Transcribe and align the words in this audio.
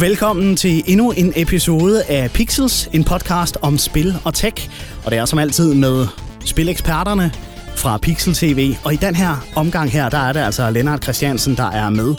Velkommen 0.00 0.56
til 0.56 0.82
endnu 0.86 1.10
en 1.10 1.32
episode 1.36 2.04
af 2.04 2.30
Pixels, 2.30 2.88
en 2.92 3.04
podcast 3.04 3.58
om 3.62 3.78
spil 3.78 4.14
og 4.24 4.34
tech. 4.34 4.70
Og 5.04 5.10
det 5.10 5.18
er 5.18 5.24
som 5.24 5.38
altid 5.38 5.74
med 5.74 6.06
spileksperterne 6.44 7.32
fra 7.76 7.98
Pixel 7.98 8.34
TV. 8.34 8.74
Og 8.84 8.92
i 8.92 8.96
den 8.96 9.14
her 9.14 9.46
omgang 9.56 9.90
her, 9.90 10.08
der 10.08 10.18
er 10.18 10.32
det 10.32 10.40
altså 10.40 10.70
Lennart 10.70 11.02
Christiansen, 11.02 11.56
der 11.56 11.70
er 11.70 11.90
med. 11.90 12.14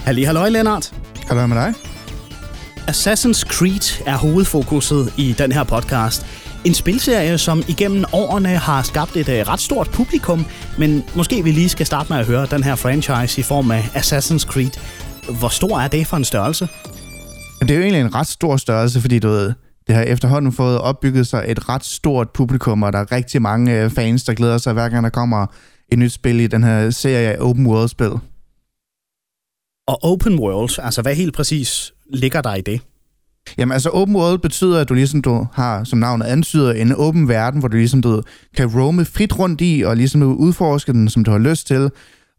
Halli, 0.00 0.22
halløj 0.22 0.48
Lennart. 0.48 0.92
Hallo 1.26 1.46
med 1.46 1.56
dig. 1.56 1.74
Assassin's 2.90 3.40
Creed 3.40 4.06
er 4.06 4.16
hovedfokuset 4.16 5.12
i 5.16 5.34
den 5.38 5.52
her 5.52 5.64
podcast. 5.64 6.26
En 6.64 6.74
spilserie, 6.74 7.38
som 7.38 7.62
igennem 7.68 8.04
årene 8.12 8.48
har 8.48 8.82
skabt 8.82 9.16
et 9.16 9.28
uh, 9.28 9.34
ret 9.34 9.60
stort 9.60 9.90
publikum, 9.90 10.46
men 10.78 11.04
måske 11.14 11.44
vi 11.44 11.50
lige 11.50 11.68
skal 11.68 11.86
starte 11.86 12.12
med 12.12 12.18
at 12.18 12.26
høre 12.26 12.46
den 12.46 12.64
her 12.64 12.74
franchise 12.74 13.40
i 13.40 13.42
form 13.42 13.70
af 13.70 13.80
Assassin's 13.80 14.46
Creed. 14.46 14.70
Hvor 15.38 15.48
stor 15.48 15.80
er 15.80 15.88
det 15.88 16.06
for 16.06 16.16
en 16.16 16.24
størrelse? 16.24 16.68
Det 17.60 17.70
er 17.70 17.74
jo 17.74 17.82
egentlig 17.82 18.00
en 18.00 18.14
ret 18.14 18.26
stor 18.26 18.56
størrelse, 18.56 19.00
fordi 19.00 19.18
du 19.18 19.28
ved, 19.28 19.52
det 19.86 19.94
har 19.94 20.02
efterhånden 20.02 20.52
fået 20.52 20.78
opbygget 20.78 21.26
sig 21.26 21.44
et 21.48 21.68
ret 21.68 21.84
stort 21.84 22.30
publikum, 22.30 22.82
og 22.82 22.92
der 22.92 22.98
er 22.98 23.12
rigtig 23.12 23.42
mange 23.42 23.82
øh, 23.82 23.90
fans, 23.90 24.24
der 24.24 24.34
glæder 24.34 24.58
sig 24.58 24.72
hver 24.72 24.88
gang 24.88 25.04
der 25.04 25.10
kommer 25.10 25.46
et 25.92 25.98
nyt 25.98 26.12
spil 26.12 26.40
i 26.40 26.46
den 26.46 26.64
her 26.64 26.90
serie 26.90 27.28
af 27.28 27.36
open 27.40 27.66
world-spil. 27.66 28.10
Og 29.86 30.04
open 30.04 30.38
world, 30.38 30.78
altså 30.82 31.02
hvad 31.02 31.14
helt 31.14 31.34
præcis 31.34 31.92
ligger 32.10 32.40
der 32.40 32.54
i 32.54 32.60
det? 32.60 32.80
Jamen 33.58 33.72
altså 33.72 33.90
open 33.90 34.16
world 34.16 34.38
betyder, 34.38 34.80
at 34.80 34.88
du 34.88 34.94
ligesom 34.94 35.22
du 35.22 35.46
har, 35.52 35.84
som 35.84 35.98
navnet 35.98 36.26
antyder, 36.26 36.72
en 36.72 36.94
åben 36.96 37.28
verden, 37.28 37.60
hvor 37.60 37.68
du 37.68 37.76
ligesom 37.76 38.02
du 38.02 38.22
kan 38.56 38.66
roame 38.66 39.04
frit 39.04 39.38
rundt 39.38 39.60
i, 39.60 39.82
og 39.86 39.96
ligesom 39.96 40.20
du 40.20 40.32
udforske 40.32 40.92
den, 40.92 41.08
som 41.08 41.24
du 41.24 41.30
har 41.30 41.38
lyst 41.38 41.66
til, 41.66 41.90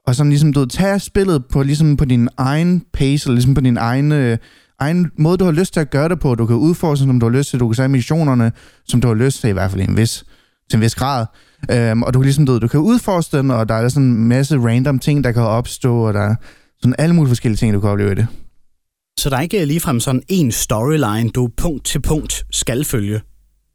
og 0.07 0.15
sådan 0.15 0.29
ligesom 0.29 0.53
du 0.53 0.65
tage 0.65 0.99
spillet 0.99 1.45
på, 1.45 1.63
ligesom 1.63 1.97
på 1.97 2.05
din 2.05 2.29
egen 2.37 2.83
pace, 2.93 3.27
eller 3.27 3.35
ligesom 3.35 3.53
på 3.53 3.61
din 3.61 3.77
egen, 3.77 4.11
øh, 4.11 4.37
egen 4.79 5.11
måde, 5.17 5.37
du 5.37 5.45
har 5.45 5.51
lyst 5.51 5.73
til 5.73 5.79
at 5.79 5.89
gøre 5.89 6.09
det 6.09 6.19
på. 6.19 6.35
Du 6.35 6.45
kan 6.45 6.55
udforske, 6.55 7.05
som 7.05 7.19
du 7.19 7.29
har 7.29 7.37
lyst 7.37 7.49
til. 7.49 7.59
Du 7.59 7.67
kan 7.67 7.75
tage 7.75 7.89
missionerne, 7.89 8.51
som 8.85 9.01
du 9.01 9.07
har 9.07 9.15
lyst 9.15 9.41
til, 9.41 9.49
i 9.49 9.53
hvert 9.53 9.71
fald 9.71 9.81
i 9.81 9.85
en 9.85 9.97
vis, 9.97 10.25
til 10.69 10.77
en 10.77 10.81
vis 10.81 10.95
grad. 10.95 11.25
Øhm, 11.71 12.03
og 12.03 12.13
du 12.13 12.19
kan 12.19 12.23
ligesom, 12.23 12.45
du, 12.45 12.59
du 12.59 12.67
kan 12.67 12.79
udforske 12.79 13.37
den, 13.37 13.51
og 13.51 13.69
der 13.69 13.75
er 13.75 13.89
sådan 13.89 14.07
en 14.07 14.27
masse 14.27 14.57
random 14.57 14.99
ting, 14.99 15.23
der 15.23 15.31
kan 15.31 15.41
opstå, 15.41 16.07
og 16.07 16.13
der 16.13 16.21
er 16.21 16.35
sådan 16.81 16.95
alle 16.97 17.15
mulige 17.15 17.29
forskellige 17.29 17.57
ting, 17.57 17.73
du 17.73 17.79
kan 17.79 17.89
opleve 17.89 18.11
i 18.11 18.15
det. 18.15 18.27
Så 19.19 19.29
der 19.29 19.37
er 19.37 19.41
ikke 19.41 19.65
ligefrem 19.65 19.99
sådan 19.99 20.21
en 20.27 20.51
storyline, 20.51 21.29
du 21.29 21.49
punkt 21.57 21.85
til 21.85 22.01
punkt 22.01 22.45
skal 22.51 22.85
følge? 22.85 23.21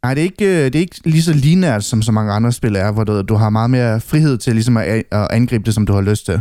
Nej, 0.04 0.14
det 0.14 0.20
er 0.20 0.24
ikke, 0.24 0.44
øh, 0.44 0.64
det 0.64 0.74
er 0.74 0.80
ikke 0.80 1.00
lige 1.04 1.22
så 1.22 1.32
lineært, 1.32 1.84
som 1.84 2.02
så 2.02 2.12
mange 2.12 2.32
andre 2.32 2.52
spil 2.52 2.76
er, 2.76 2.92
hvor 2.92 3.04
du, 3.04 3.22
du 3.22 3.34
har 3.34 3.50
meget 3.50 3.70
mere 3.70 4.00
frihed 4.00 4.38
til 4.38 4.54
ligesom 4.54 4.76
at, 4.76 5.02
at 5.10 5.28
angribe 5.30 5.64
det, 5.64 5.74
som 5.74 5.86
du 5.86 5.92
har 5.92 6.00
lyst 6.00 6.26
til. 6.26 6.40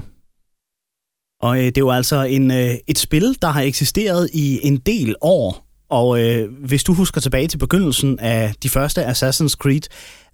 Og 1.41 1.57
øh, 1.57 1.65
det 1.65 1.77
er 1.77 1.81
jo 1.81 1.91
altså 1.91 2.23
en, 2.23 2.51
øh, 2.51 2.73
et 2.87 2.97
spil, 2.97 3.37
der 3.41 3.47
har 3.47 3.61
eksisteret 3.61 4.29
i 4.33 4.59
en 4.63 4.77
del 4.77 5.15
år. 5.21 5.67
Og 5.89 6.21
øh, 6.21 6.49
hvis 6.65 6.83
du 6.83 6.93
husker 6.93 7.21
tilbage 7.21 7.47
til 7.47 7.57
begyndelsen 7.57 8.19
af 8.19 8.53
de 8.63 8.69
første 8.69 9.05
Assassin's 9.05 9.55
Creed, 9.55 9.81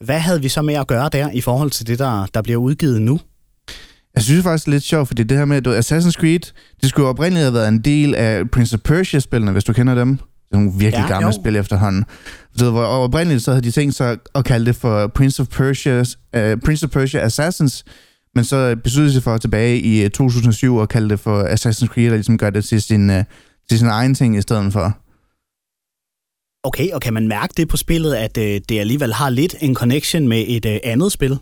hvad 0.06 0.20
havde 0.20 0.42
vi 0.42 0.50
så 0.50 0.62
med 0.62 0.74
at 0.74 0.88
gøre 0.88 1.10
der 1.12 1.32
i 1.32 1.42
forhold 1.42 1.72
til 1.72 1.88
det, 1.88 2.00
der, 2.00 2.26
der 2.34 2.42
bliver 2.42 2.58
udgivet 2.58 3.02
nu? 3.02 3.20
Jeg 4.16 4.24
synes 4.24 4.44
faktisk, 4.44 4.66
det 4.66 4.72
er 4.72 4.76
lidt 4.76 4.84
sjovt, 4.84 5.08
fordi 5.08 5.24
det 5.24 5.38
her 5.38 5.46
med, 5.46 5.68
at 5.68 5.68
Assassin's 5.68 6.12
Creed, 6.12 6.54
det 6.82 6.90
skulle 6.90 7.06
jo 7.06 7.10
oprindeligt 7.10 7.44
have 7.44 7.54
været 7.54 7.68
en 7.68 7.80
del 7.80 8.16
af 8.16 8.50
Prince 8.50 8.74
of 8.74 8.80
Persia-spillene, 8.80 9.52
hvis 9.52 9.64
du 9.64 9.74
kender 9.74 9.96
dem. 9.96 10.18
Det 10.18 10.54
er 10.54 10.58
nogle 10.58 10.72
virkelig 10.78 11.06
ja, 11.10 11.14
gamle 11.14 11.28
jo. 11.28 11.42
spil 11.42 11.56
efterhånden. 11.56 12.06
Så 12.56 12.72
hvor 12.72 12.84
oprindeligt 12.84 13.44
så 13.44 13.52
havde 13.52 13.64
de 13.64 13.72
tænkt 13.72 13.96
sig 13.96 14.18
at 14.36 14.46
kalde 14.46 14.66
det 14.66 14.76
for 14.76 15.08
Prince 15.08 15.42
of 15.42 15.48
Persia, 15.48 16.00
uh, 16.00 16.60
Prince 16.66 16.86
of 16.86 16.90
Persia 16.90 17.20
Assassins, 17.20 17.84
men 18.36 18.44
så 18.44 18.76
besluttede 18.84 19.14
sig 19.14 19.24
for 19.24 19.38
tilbage 19.38 19.80
i 19.80 20.10
2007 20.10 20.80
at 20.80 20.90
kalde 20.90 21.10
det 21.10 21.20
for 21.20 21.44
Assassin's 21.44 21.88
Creed, 21.88 22.10
og 22.10 22.16
ligesom 22.16 22.38
gøre 22.38 22.52
det 22.52 22.66
til 22.66 22.82
sin, 22.82 23.10
uh, 23.10 23.24
til 23.70 23.80
sin 23.80 23.88
egen 23.88 24.14
ting 24.14 24.38
i 24.38 24.42
stedet 24.42 24.74
for. 24.74 24.98
Okay, 26.64 26.92
og 26.92 27.02
kan 27.02 27.14
man 27.14 27.28
mærke 27.28 27.54
det 27.58 27.68
på 27.68 27.78
spillet, 27.78 28.14
at 28.14 28.38
uh, 28.38 28.44
det 28.44 28.80
alligevel 28.80 29.14
har 29.14 29.30
lidt 29.30 29.56
en 29.62 29.76
connection 29.76 30.28
med 30.28 30.46
et 30.48 30.66
andet 30.66 31.12
spil? 31.12 31.38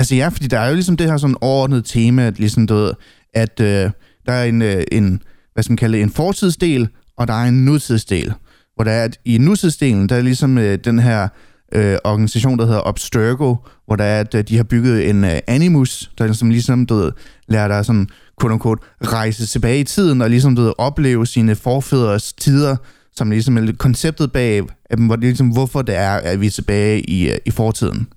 Altså 0.00 0.14
ja, 0.14 0.28
fordi 0.28 0.46
der 0.46 0.58
er 0.58 0.68
jo 0.68 0.74
ligesom 0.74 0.96
det 0.96 1.10
her 1.10 1.16
sådan 1.16 1.36
overordnet 1.40 1.84
tema, 1.84 2.26
at, 2.26 2.38
ligesom, 2.38 2.66
du 2.66 2.74
ved, 2.74 2.92
at 3.34 3.60
øh, 3.60 3.90
der 4.26 4.32
er 4.32 4.44
en, 4.44 4.62
øh, 4.62 4.84
en, 4.92 5.22
hvad 5.52 5.62
skal 5.62 5.72
man 5.72 5.76
kalde 5.76 5.96
det, 5.96 6.02
en 6.02 6.10
fortidsdel, 6.10 6.88
og 7.16 7.28
der 7.28 7.34
er 7.34 7.48
en 7.48 7.64
nutidsdel. 7.64 8.32
Hvor 8.74 8.84
der 8.84 8.90
er, 8.90 9.04
at 9.04 9.18
i 9.24 9.38
nutidsdelen, 9.38 10.08
der 10.08 10.16
er 10.16 10.22
ligesom 10.22 10.58
øh, 10.58 10.78
den 10.84 10.98
her 10.98 11.28
øh, 11.72 11.96
organisation, 12.04 12.58
der 12.58 12.66
hedder 12.66 12.80
Obstergo, 12.80 13.56
hvor 13.86 13.96
der 13.96 14.04
er, 14.04 14.20
at 14.20 14.34
øh, 14.34 14.44
de 14.48 14.56
har 14.56 14.64
bygget 14.64 15.10
en 15.10 15.24
øh, 15.24 15.38
animus, 15.46 16.10
der 16.18 16.26
ligesom, 16.26 16.50
ligesom 16.50 16.86
du 16.86 16.94
ved, 16.94 17.12
lærer 17.48 17.68
dig 17.68 17.84
sådan, 17.84 18.08
quote 18.40 18.52
unquote, 18.52 18.82
rejse 19.02 19.46
tilbage 19.46 19.80
i 19.80 19.84
tiden, 19.84 20.22
og 20.22 20.30
ligesom 20.30 20.56
du 20.56 20.62
ved, 20.62 20.72
opleve 20.78 21.26
sine 21.26 21.56
forfædres 21.56 22.32
tider, 22.32 22.76
som 23.16 23.30
ligesom 23.30 23.58
er 23.58 23.72
konceptet 23.78 24.32
bag, 24.32 24.62
hvor 24.98 25.16
det 25.16 25.24
ligesom, 25.24 25.48
hvorfor 25.48 25.82
det 25.82 25.96
er, 25.96 26.12
at 26.12 26.40
vi 26.40 26.46
er 26.46 26.50
tilbage 26.50 27.00
i, 27.00 27.30
øh, 27.30 27.38
i 27.46 27.50
fortiden. 27.50 28.08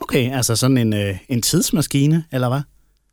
Okay, 0.00 0.32
altså 0.32 0.56
sådan 0.56 0.78
en, 0.78 0.92
øh, 0.92 1.16
en 1.28 1.42
tidsmaskine, 1.42 2.24
eller 2.32 2.48
hvad? 2.48 2.60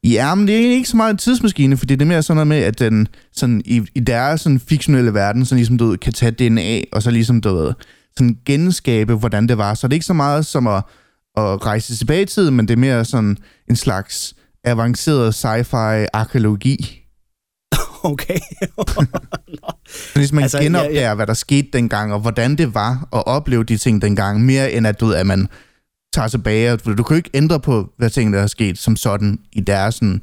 Ja, 0.04 0.36
men 0.36 0.48
det 0.48 0.54
er 0.54 0.58
egentlig 0.58 0.78
ikke 0.78 0.90
så 0.90 0.98
meget 0.98 1.12
en 1.12 1.18
tidsmaskine, 1.18 1.78
fordi 1.78 1.96
det 1.96 2.02
er 2.02 2.08
mere 2.08 2.24
sådan 2.24 2.36
noget 2.36 2.48
med, 2.48 2.58
at 2.58 2.80
den 2.80 3.08
sådan, 3.32 3.62
i, 3.66 3.82
i 3.96 4.00
deres 4.00 4.42
sådan, 4.42 4.60
fiktionelle 4.60 5.14
verden, 5.14 5.46
så 5.46 5.56
ligesom, 5.56 5.78
du 5.78 5.86
ved, 5.86 5.98
kan 5.98 6.14
tage 6.14 6.32
DNA, 6.32 6.82
og 6.92 7.04
så 7.04 7.12
ligesom, 7.12 7.42
du 7.42 7.56
ved, 7.56 7.74
sådan 8.18 8.38
genskabe, 8.46 9.16
hvordan 9.16 9.48
det 9.48 9.58
var. 9.58 9.74
Så 9.74 9.88
det 9.88 9.94
er 9.94 9.96
ikke 9.96 10.06
så 10.06 10.14
meget 10.14 10.46
som 10.46 10.68
at, 10.68 10.84
at 11.38 11.66
rejse 11.66 11.98
tilbage 11.98 12.22
i 12.22 12.26
tiden, 12.26 12.56
men 12.56 12.68
det 12.68 12.74
er 12.74 12.78
mere 12.78 13.06
sådan 13.06 13.38
en 13.70 13.76
slags 13.76 14.34
avanceret 14.64 15.36
sci-fi 15.46 16.06
arkeologi. 16.14 16.98
Okay. 18.04 18.40
så 19.88 20.12
ligesom 20.16 20.36
man 20.36 20.44
altså, 20.44 20.60
genopdager, 20.60 20.94
ja, 20.94 21.08
ja. 21.08 21.16
hvad 21.16 21.28
der 21.28 21.34
skete 21.34 21.68
dengang, 21.74 22.14
og 22.14 22.20
hvordan 22.20 22.56
det 22.56 22.74
var 22.74 23.08
at 23.14 23.28
opleve 23.28 23.64
de 23.64 23.78
ting 23.78 24.02
dengang, 24.02 24.46
mere 24.46 24.72
end 24.72 24.88
at, 24.88 25.00
du 25.00 25.06
ved, 25.06 25.16
at 25.16 25.28
man 25.28 25.48
tager 26.14 26.28
tilbage. 26.28 26.78
Du 26.78 27.04
kan 27.04 27.16
jo 27.16 27.16
ikke 27.16 27.30
ændre 27.34 27.60
på, 27.60 27.90
hvad 27.98 28.10
ting, 28.10 28.34
der 28.34 28.40
er 28.42 28.48
sket 28.48 28.78
som 28.78 28.96
sådan 28.96 29.40
i 29.52 29.62
deres 29.62 29.96
sådan, 29.96 30.22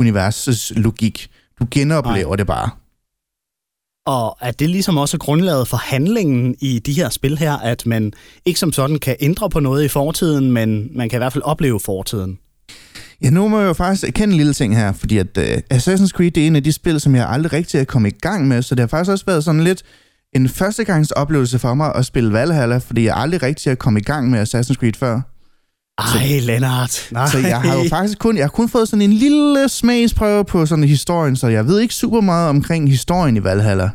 universets 0.00 0.72
logik. 0.76 1.30
Du 1.60 1.66
genoplever 1.70 2.28
Nej. 2.28 2.36
det 2.36 2.46
bare. 2.46 2.70
Og 4.06 4.36
er 4.40 4.50
det 4.50 4.70
ligesom 4.70 4.96
også 4.96 5.18
grundlaget 5.18 5.68
for 5.68 5.76
handlingen 5.76 6.56
i 6.60 6.78
de 6.78 6.92
her 6.92 7.08
spil 7.08 7.38
her, 7.38 7.52
at 7.52 7.86
man 7.86 8.12
ikke 8.44 8.60
som 8.60 8.72
sådan 8.72 8.98
kan 8.98 9.16
ændre 9.20 9.50
på 9.50 9.60
noget 9.60 9.84
i 9.84 9.88
fortiden, 9.88 10.52
men 10.52 10.88
man 10.94 11.08
kan 11.08 11.16
i 11.16 11.20
hvert 11.20 11.32
fald 11.32 11.44
opleve 11.44 11.80
fortiden? 11.80 12.38
Ja, 13.22 13.30
nu 13.30 13.48
må 13.48 13.60
jeg 13.60 13.66
jo 13.66 13.72
faktisk 13.72 14.04
erkende 14.04 14.32
en 14.32 14.36
lille 14.36 14.52
ting 14.52 14.76
her, 14.76 14.92
fordi 14.92 15.18
at 15.18 15.38
uh, 15.38 15.76
Assassin's 15.76 16.08
Creed 16.08 16.30
det 16.30 16.42
er 16.42 16.46
en 16.46 16.56
af 16.56 16.64
de 16.64 16.72
spil, 16.72 17.00
som 17.00 17.14
jeg 17.14 17.28
aldrig 17.28 17.52
rigtig 17.52 17.80
er 17.80 17.84
kommet 17.84 18.12
i 18.12 18.18
gang 18.18 18.48
med, 18.48 18.62
så 18.62 18.74
det 18.74 18.80
har 18.80 18.86
faktisk 18.86 19.10
også 19.10 19.24
været 19.26 19.44
sådan 19.44 19.64
lidt 19.64 19.82
en 20.32 20.48
førstegangs 20.48 21.10
oplevelse 21.10 21.58
for 21.58 21.74
mig 21.74 21.94
at 21.94 22.06
spille 22.06 22.32
Valhalla, 22.32 22.78
fordi 22.78 23.04
jeg 23.04 23.16
aldrig 23.16 23.42
rigtig 23.42 23.70
er 23.70 23.74
kommet 23.74 24.00
i 24.00 24.04
gang 24.04 24.30
med 24.30 24.42
Assassin's 24.42 24.74
Creed 24.74 24.92
før. 24.98 25.20
Ej, 25.98 26.38
Lennart. 26.40 27.08
Nej. 27.10 27.28
Så 27.28 27.38
jeg 27.38 27.60
har 27.60 27.76
jo 27.76 27.88
faktisk 27.88 28.18
kun, 28.18 28.36
jeg 28.36 28.44
har 28.44 28.48
kun 28.50 28.68
fået 28.68 28.88
sådan 28.88 29.02
en 29.02 29.12
lille 29.12 29.68
smagsprøve 29.68 30.44
på 30.44 30.66
sådan 30.66 30.84
historien, 30.84 31.36
så 31.36 31.46
jeg 31.48 31.66
ved 31.66 31.80
ikke 31.80 31.94
super 31.94 32.20
meget 32.20 32.48
omkring 32.48 32.90
historien 32.90 33.36
i 33.36 33.44
Valhalla. 33.44 33.90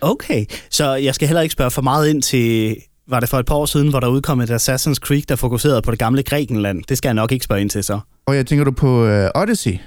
Okay, 0.00 0.44
så 0.70 0.94
jeg 0.94 1.14
skal 1.14 1.28
heller 1.28 1.40
ikke 1.40 1.52
spørge 1.52 1.70
for 1.70 1.82
meget 1.82 2.08
ind 2.08 2.22
til, 2.22 2.76
var 3.08 3.20
det 3.20 3.28
for 3.28 3.38
et 3.38 3.46
par 3.46 3.54
år 3.54 3.66
siden, 3.66 3.88
hvor 3.88 4.00
der 4.00 4.06
udkom 4.08 4.40
et 4.40 4.50
Assassin's 4.50 4.94
Creed, 4.94 5.22
der 5.22 5.36
fokuserede 5.36 5.82
på 5.82 5.90
det 5.90 5.98
gamle 5.98 6.22
Grækenland. 6.22 6.82
Det 6.88 6.98
skal 6.98 7.08
jeg 7.08 7.14
nok 7.14 7.32
ikke 7.32 7.44
spørge 7.44 7.60
ind 7.60 7.70
til 7.70 7.84
så. 7.84 8.00
Og 8.26 8.36
jeg 8.36 8.46
tænker 8.46 8.64
du 8.64 8.70
på 8.70 9.04
uh, 9.04 9.42
Odyssey? 9.42 9.78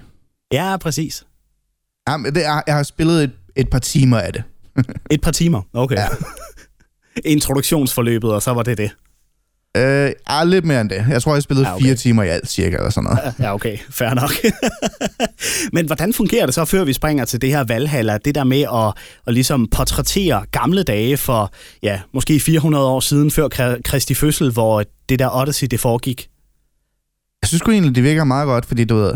Ja, 0.52 0.78
præcis. 0.78 1.25
Ja, 2.09 2.18
det 2.35 2.46
er, 2.46 2.62
jeg 2.68 2.75
har 2.75 2.84
spillet 2.84 3.24
et, 3.24 3.31
et 3.56 3.69
par 3.69 3.79
timer 3.79 4.18
af 4.18 4.34
det. 4.34 4.44
et 5.12 5.22
par 5.22 5.31
timer? 5.31 5.62
Okay. 5.74 5.96
Ja. 5.96 6.08
Introduktionsforløbet, 7.34 8.31
og 8.31 8.41
så 8.41 8.52
var 8.53 8.63
det 8.63 8.78
det. 8.78 8.91
Øh, 9.78 10.12
ja, 10.30 10.44
lidt 10.44 10.66
mere 10.66 10.81
end 10.81 10.90
det. 10.90 11.06
Jeg 11.09 11.22
tror, 11.22 11.34
jeg 11.34 11.44
spillede 11.44 11.68
ja, 11.68 11.75
okay. 11.75 11.85
fire 11.85 11.96
timer 11.96 12.24
i 12.24 12.28
alt, 12.28 12.50
cirka, 12.50 12.75
eller 12.75 12.90
sådan 12.90 13.03
noget. 13.03 13.34
Ja, 13.40 13.53
okay. 13.53 13.78
Fair 13.90 14.13
nok. 14.13 14.31
Men 15.75 15.85
hvordan 15.85 16.13
fungerer 16.13 16.46
det 16.46 16.56
så, 16.56 16.66
før 16.66 16.84
vi 16.84 16.94
springer 16.94 17.25
til 17.25 17.41
det 17.41 17.50
her 17.50 17.63
Valhalla? 17.63 18.18
Det 18.25 18.35
der 18.35 18.44
med 18.44 18.62
at, 18.62 19.03
at 19.28 19.34
ligesom 19.34 19.67
portrættere 19.67 20.46
gamle 20.52 20.84
dage 20.84 21.17
for, 21.17 21.52
ja, 21.84 21.99
måske 22.14 22.40
400 22.40 22.85
år 22.85 22.99
siden, 22.99 23.32
før 23.32 23.47
Kristi 23.85 24.14
fødsel, 24.14 24.52
hvor 24.52 24.84
det 25.09 25.20
der 25.20 25.41
Odyssey, 25.41 25.67
det 25.72 25.79
foregik? 25.79 26.29
Jeg 27.41 27.47
synes 27.47 27.59
sgu 27.59 27.72
egentlig, 27.72 27.96
det 27.96 28.03
virker 28.03 28.23
meget 28.23 28.46
godt, 28.46 28.66
fordi 28.66 28.85
du 28.85 28.96
ved, 28.96 29.14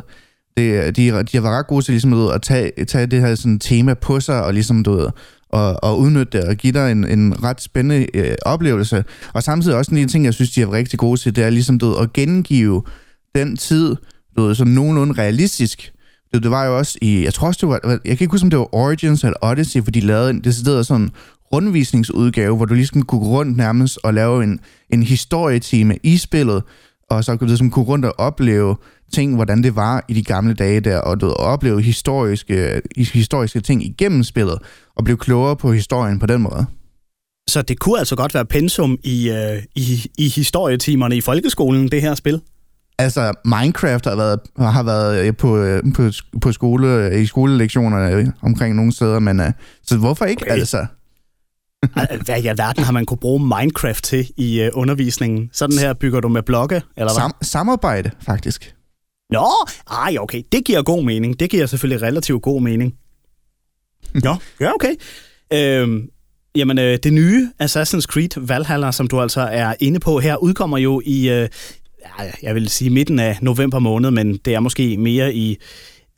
det, 0.57 0.95
de, 0.95 1.04
de 1.24 1.38
har 1.38 1.42
været 1.42 1.57
ret 1.57 1.68
gode 1.68 1.86
til 1.86 1.92
ligesom, 1.92 2.12
du 2.12 2.18
ved, 2.18 2.33
at 2.33 2.42
tage, 2.42 2.86
tage 2.86 3.06
det 3.06 3.22
her 3.22 3.36
sådan, 3.36 3.60
tema 3.60 3.94
på 3.94 4.19
sig, 4.19 4.44
og 4.44 4.54
ligesom, 4.54 4.83
du 4.83 4.95
ved, 4.95 5.10
og, 5.54 5.84
og 5.84 6.00
udnytte 6.00 6.38
det 6.38 6.48
og 6.48 6.56
give 6.56 6.74
dig 6.74 6.92
en, 6.92 7.08
en 7.08 7.44
ret 7.44 7.62
spændende 7.62 8.08
øh, 8.14 8.36
oplevelse. 8.46 9.04
Og 9.34 9.44
samtidig 9.44 9.78
også 9.78 9.92
en 9.92 9.98
lille 9.98 10.10
ting, 10.10 10.26
jeg 10.26 10.34
synes, 10.34 10.52
de 10.52 10.62
er 10.62 10.72
rigtig 10.72 11.00
gode 11.00 11.20
til, 11.20 11.36
det 11.36 11.44
er 11.44 11.50
ligesom 11.50 11.80
du, 11.80 11.94
at 11.94 12.14
gengive 12.14 12.84
den 13.36 13.58
tid 13.58 13.96
du 14.36 14.42
ved, 14.44 14.56
som 14.56 14.68
nogenlunde 14.68 15.14
realistisk. 15.22 15.92
Det, 16.34 16.44
det 16.44 16.52
var 16.52 16.66
jo 16.66 16.78
også 16.78 16.98
i, 17.02 17.24
jeg 17.24 17.34
tror 17.34 17.48
også, 17.48 17.60
det 17.62 17.70
var, 17.70 17.90
jeg 17.90 18.18
kan 18.18 18.26
ikke 18.26 18.32
huske, 18.32 18.46
om 18.46 18.50
det 18.50 18.60
var 18.60 18.76
Origins 18.76 19.24
eller 19.24 19.38
Odyssey, 19.42 19.84
for 19.84 19.92
de 19.92 20.00
lavede 20.00 20.30
en 20.30 20.44
decideret 20.44 20.86
sådan 20.86 21.10
rundvisningsudgave, 21.54 22.56
hvor 22.56 22.66
du 22.66 22.74
ligesom 22.74 23.02
kunne 23.02 23.22
gå 23.22 23.28
rundt 23.28 23.58
nærmest 23.58 24.00
og 24.04 24.14
lave 24.14 24.44
en, 24.44 24.60
en 24.90 25.04
historietime 25.04 25.98
i 26.04 26.18
spillet, 26.18 26.64
og 27.15 27.24
så 27.24 27.38
ligesom 27.42 27.69
kunne 27.69 27.86
rundt 27.86 28.06
og 28.06 28.13
opleve 28.18 28.75
ting, 29.13 29.36
hvordan 29.36 29.63
det 29.63 29.75
var 29.75 30.06
i 30.07 30.13
de 30.13 30.24
gamle 30.24 30.54
dage 30.54 30.80
der, 30.80 30.98
og 30.98 31.21
du 31.21 31.25
ved, 31.25 31.36
opleve 31.39 31.81
historiske, 31.81 32.81
historiske 33.13 33.60
ting 33.60 33.86
igennem 33.86 34.24
spillet, 34.24 34.57
og 34.95 35.04
blive 35.04 35.18
klogere 35.18 35.56
på 35.56 35.71
historien 35.71 36.19
på 36.19 36.25
den 36.25 36.42
måde. 36.42 36.65
Så 37.48 37.62
det 37.62 37.80
kunne 37.80 38.00
altså 38.00 38.15
godt 38.15 38.33
være 38.33 38.45
pensum 38.45 38.98
i, 39.04 39.30
øh, 39.30 39.63
i, 39.75 40.12
i 40.18 40.30
historietimerne 40.30 41.18
i 41.18 41.21
folkeskolen, 41.21 41.88
det 41.88 42.01
her 42.01 42.15
spil? 42.15 42.42
Altså, 42.98 43.33
Minecraft 43.45 44.06
har 44.06 44.16
været, 44.16 44.39
har 44.57 44.83
været 44.83 45.25
øh, 45.25 45.36
på, 45.36 45.57
øh, 45.57 45.83
på, 45.95 46.09
på 46.42 46.51
skole, 46.51 47.21
i 47.21 47.25
skolelektionerne 47.25 48.33
omkring 48.42 48.75
nogle 48.75 48.92
steder, 48.92 49.19
men 49.19 49.39
uh, 49.39 49.45
så 49.83 49.98
hvorfor 49.98 50.25
ikke 50.25 50.42
okay. 50.42 50.51
altså? 50.51 50.86
Hvad 52.25 52.44
i 52.44 52.45
verden 52.45 52.83
har 52.83 52.91
man 52.91 53.06
kunne 53.06 53.18
bruge 53.18 53.39
Minecraft 53.39 54.03
til 54.03 54.30
i 54.38 54.62
uh, 54.62 54.69
undervisningen? 54.74 55.50
Sådan 55.53 55.77
her 55.77 55.94
bygger 55.94 56.19
du 56.19 56.27
med 56.27 56.44
blokke, 56.44 56.81
eller 56.97 57.13
hvad? 57.13 57.24
Sam- 57.24 57.38
samarbejde, 57.41 58.12
faktisk. 58.21 58.75
Nå, 59.30 59.47
ej, 59.91 60.15
okay. 60.19 60.41
Det 60.51 60.65
giver 60.65 60.83
god 60.83 61.03
mening. 61.03 61.39
Det 61.39 61.50
giver 61.50 61.65
selvfølgelig 61.65 62.01
relativt 62.01 62.41
god 62.41 62.62
mening. 62.62 62.94
Nå, 64.13 64.35
ja, 64.59 64.71
okay. 64.74 64.95
Øhm, 65.53 66.09
jamen, 66.56 66.80
øh, 66.80 66.97
det 67.03 67.13
nye 67.13 67.50
Assassin's 67.63 68.01
Creed 68.01 68.47
Valhalla, 68.47 68.91
som 68.91 69.07
du 69.07 69.21
altså 69.21 69.41
er 69.41 69.74
inde 69.80 70.00
på 70.00 70.19
her, 70.19 70.35
udkommer 70.35 70.77
jo 70.77 71.01
i, 71.06 71.30
øh, 71.30 71.50
jeg 72.41 72.56
vil 72.56 72.69
sige 72.69 72.89
midten 72.89 73.19
af 73.19 73.38
november 73.41 73.80
måned, 73.80 74.12
men 74.12 74.38
det 74.38 74.53
er 74.53 74.59
måske 74.59 74.97
mere 74.97 75.33
i... 75.33 75.57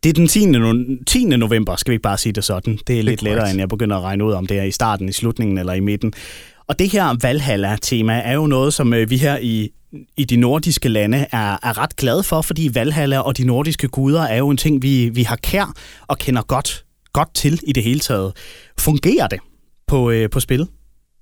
Det 0.05 0.09
er 0.09 0.13
den 0.13 0.27
10. 0.27 0.45
No- 0.45 1.03
10. 1.07 1.25
november, 1.25 1.75
skal 1.75 1.91
vi 1.91 1.93
ikke 1.93 2.01
bare 2.01 2.17
sige 2.17 2.33
det 2.33 2.43
sådan. 2.43 2.79
Det 2.87 2.99
er 2.99 3.03
lidt 3.03 3.19
det 3.19 3.27
er 3.27 3.31
lettere, 3.31 3.49
end 3.49 3.59
jeg 3.59 3.69
begynder 3.69 3.97
at 3.97 4.03
regne 4.03 4.23
ud, 4.23 4.33
om 4.33 4.47
det 4.47 4.59
er 4.59 4.63
i 4.63 4.71
starten, 4.71 5.09
i 5.09 5.11
slutningen 5.11 5.57
eller 5.57 5.73
i 5.73 5.79
midten. 5.79 6.13
Og 6.67 6.79
det 6.79 6.89
her 6.89 7.17
Valhalla-tema 7.21 8.13
er 8.13 8.33
jo 8.33 8.47
noget, 8.47 8.73
som 8.73 8.93
øh, 8.93 9.09
vi 9.09 9.17
her 9.17 9.37
i, 9.37 9.69
i 10.17 10.23
de 10.23 10.35
nordiske 10.35 10.89
lande 10.89 11.17
er, 11.31 11.51
er 11.63 11.77
ret 11.77 11.95
glade 11.95 12.23
for, 12.23 12.41
fordi 12.41 12.69
Valhalla 12.73 13.19
og 13.19 13.37
de 13.37 13.43
nordiske 13.43 13.87
guder 13.87 14.21
er 14.21 14.37
jo 14.37 14.49
en 14.49 14.57
ting, 14.57 14.81
vi, 14.81 15.09
vi 15.09 15.23
har 15.23 15.35
kær 15.35 15.73
og 16.07 16.17
kender 16.17 16.41
godt, 16.41 16.85
godt 17.13 17.33
til 17.33 17.59
i 17.67 17.73
det 17.73 17.83
hele 17.83 17.99
taget. 17.99 18.33
Fungerer 18.79 19.27
det 19.27 19.39
på, 19.87 20.11
øh, 20.11 20.29
på 20.29 20.39
spil? 20.39 20.67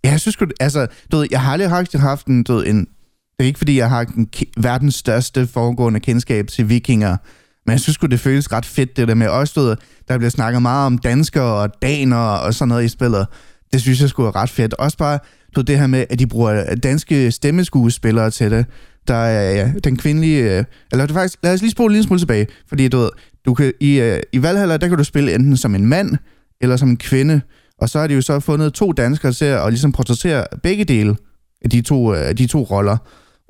Ja, 0.04 0.12
jeg 0.12 0.20
synes 0.20 0.38
altså, 0.60 0.88
du 1.12 1.18
ved, 1.18 1.28
jeg 1.32 1.42
har 1.42 1.54
aldrig 1.54 2.02
haft 2.02 2.28
en, 2.28 2.44
du 2.44 2.54
ved, 2.54 2.66
en, 2.68 2.80
det 2.80 3.40
er 3.40 3.44
ikke 3.44 3.58
fordi, 3.58 3.78
jeg 3.78 3.90
har 3.90 4.02
en 4.02 4.30
verdens 4.58 4.96
største 4.96 5.48
foregående 5.48 6.00
kendskab 6.00 6.48
til 6.48 6.70
vikinger, 6.70 7.18
men 7.66 7.72
jeg 7.72 7.80
synes 7.80 7.98
det 7.98 8.20
føles 8.20 8.52
ret 8.52 8.66
fedt, 8.66 8.98
det 8.98 9.08
der 9.08 9.16
med 9.16 9.28
også, 9.28 9.60
ved, 9.60 9.76
der 10.08 10.18
bliver 10.18 10.30
snakket 10.30 10.62
meget 10.62 10.86
om 10.86 10.98
danskere 10.98 11.54
og 11.54 11.70
daner 11.82 12.18
og 12.18 12.54
sådan 12.54 12.68
noget 12.68 12.86
i 12.86 12.88
spillet. 12.88 13.28
Det 13.74 13.82
synes 13.82 14.02
jeg 14.02 14.10
skulle 14.10 14.28
er 14.28 14.36
ret 14.36 14.50
fedt. 14.50 14.74
Også 14.74 14.98
bare 14.98 15.20
du 15.56 15.62
det 15.62 15.80
her 15.80 15.88
med, 15.88 16.06
at 16.10 16.20
de 16.20 16.28
bruger 16.28 16.76
danske 16.76 17.32
stemmeskuespillere 17.32 18.32
til 18.32 18.52
det. 18.52 18.66
Der 19.08 19.16
er 19.16 19.52
ja, 19.52 19.72
den 19.84 19.98
kvindelige... 19.98 20.58
Øh, 20.58 20.64
eller 20.92 21.06
det 21.06 21.14
faktisk, 21.14 21.40
lad 21.44 21.54
os 21.54 21.62
lige 21.62 21.72
spole 21.72 21.86
en 21.86 21.92
lille 21.92 22.08
smule 22.08 22.20
tilbage, 22.20 22.48
fordi 22.68 22.88
du 22.88 22.98
ved, 22.98 23.10
du 23.46 23.54
kan, 23.54 23.74
i, 23.80 24.00
øh, 24.00 24.20
i 24.34 24.42
Valhalla, 24.42 24.78
der 24.78 24.88
kan 24.88 24.98
du 24.98 25.04
spille 25.04 25.36
enten 25.36 25.58
som 25.58 25.76
en 25.76 25.86
mand 25.86 26.18
eller 26.62 26.78
som 26.78 26.90
en 26.90 26.98
kvinde, 26.98 27.42
og 27.82 27.90
så 27.90 28.00
har 28.00 28.08
de 28.08 28.14
jo 28.14 28.22
så 28.22 28.40
fundet 28.40 28.74
to 28.74 28.92
danskere 28.92 29.32
til 29.34 29.46
at 29.46 29.70
ligesom 29.70 29.92
portrættere 29.92 30.46
begge 30.64 30.84
dele 30.84 31.16
af 31.62 31.70
de 31.70 31.82
to, 31.82 32.16
øh, 32.16 32.38
de 32.38 32.48
to 32.48 32.64
roller 32.64 32.98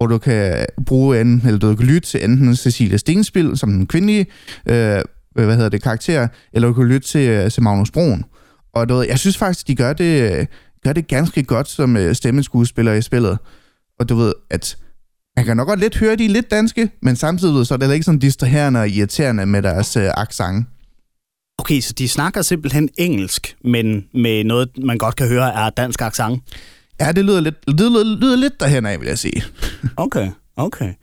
hvor 0.03 0.07
du 0.07 0.17
kan 0.17 0.65
bruge 0.85 1.21
enten, 1.21 1.47
eller 1.47 1.59
du 1.59 1.75
kan 1.75 1.85
lytte 1.85 2.07
til 2.07 2.23
enten 2.23 2.55
Cecilia 2.55 2.97
Stenspil 2.97 3.57
som 3.57 3.71
den 3.71 3.87
kvindelige 3.87 4.25
øh, 4.65 5.01
hvad 5.33 5.55
hedder 5.55 5.69
det, 5.69 5.83
karakter, 5.83 6.27
eller 6.53 6.67
du 6.67 6.73
kan 6.73 6.85
lytte 6.85 7.07
til, 7.07 7.29
øh, 7.29 7.51
til 7.51 7.63
Magnus 7.63 7.91
Broen. 7.91 8.23
Og 8.73 8.89
du 8.89 8.95
ved, 8.95 9.07
jeg 9.07 9.19
synes 9.19 9.37
faktisk, 9.37 9.67
de 9.67 9.75
gør 9.75 9.93
det, 9.93 10.47
gør 10.83 10.93
det 10.93 11.07
ganske 11.07 11.43
godt 11.43 11.69
som 11.69 11.97
øh, 11.97 12.15
stemmeskuespillere 12.15 12.97
i 12.97 13.01
spillet. 13.01 13.37
Og 13.99 14.09
du 14.09 14.15
ved, 14.15 14.33
at 14.49 14.77
man 15.35 15.45
kan 15.45 15.57
nok 15.57 15.67
godt 15.67 15.79
lidt 15.79 15.97
høre, 15.97 16.15
de 16.15 16.25
er 16.25 16.29
lidt 16.29 16.51
danske, 16.51 16.89
men 17.01 17.15
samtidig 17.15 17.67
så 17.67 17.73
er 17.73 17.77
det 17.77 17.93
ikke 17.93 18.03
sådan 18.03 18.19
distraherende 18.19 18.79
og 18.79 18.89
irriterende 18.89 19.45
med 19.45 19.61
deres 19.61 19.97
øh, 19.97 20.09
accent. 20.17 20.67
Okay, 21.57 21.79
så 21.79 21.93
de 21.93 22.09
snakker 22.09 22.41
simpelthen 22.41 22.89
engelsk, 22.97 23.55
men 23.63 24.05
med 24.13 24.43
noget, 24.43 24.69
man 24.77 24.97
godt 24.97 25.15
kan 25.15 25.27
høre 25.27 25.53
er 25.53 25.69
dansk 25.69 26.01
accent? 26.01 26.43
Ja, 26.99 27.11
det 27.11 27.25
lyder 27.25 27.41
lidt, 27.41 27.65
det 27.67 27.79
lyder, 27.79 28.15
lyder 28.15 28.35
lidt 28.35 28.59
derhen 28.59 28.85
af, 28.85 28.99
vil 28.99 29.07
jeg 29.07 29.19
sige. 29.19 29.43
okay, 29.97 30.31
okay. 30.57 30.93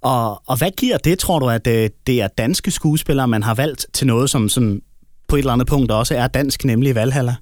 Og, 0.00 0.42
og 0.48 0.58
hvad 0.58 0.70
giver 0.70 0.98
det, 0.98 1.18
tror 1.18 1.38
du, 1.38 1.48
at 1.48 1.64
det, 1.64 1.84
øh, 1.84 1.90
det 2.06 2.22
er 2.22 2.28
danske 2.28 2.70
skuespillere, 2.70 3.28
man 3.28 3.42
har 3.42 3.54
valgt 3.54 3.86
til 3.92 4.06
noget, 4.06 4.30
som 4.30 4.48
sådan 4.48 4.82
på 5.28 5.36
et 5.36 5.40
eller 5.40 5.52
andet 5.52 5.66
punkt 5.66 5.92
også 5.92 6.16
er 6.16 6.26
dansk, 6.26 6.64
nemlig 6.64 6.94
Valhalla? 6.94 7.34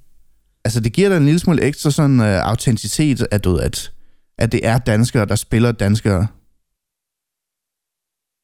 Altså, 0.65 0.81
det 0.81 0.93
giver 0.93 1.09
dig 1.09 1.17
en 1.17 1.25
lille 1.25 1.39
smule 1.39 1.63
ekstra 1.63 1.91
sådan 1.91 2.21
uh, 2.21 2.27
autenticitet, 2.27 3.27
at, 3.31 3.45
du, 3.45 3.57
at, 3.57 3.93
at 4.39 4.53
det 4.53 4.67
er 4.67 4.79
danskere, 4.79 5.25
der 5.25 5.37
spiller 5.37 5.73
danskere. 5.73 6.27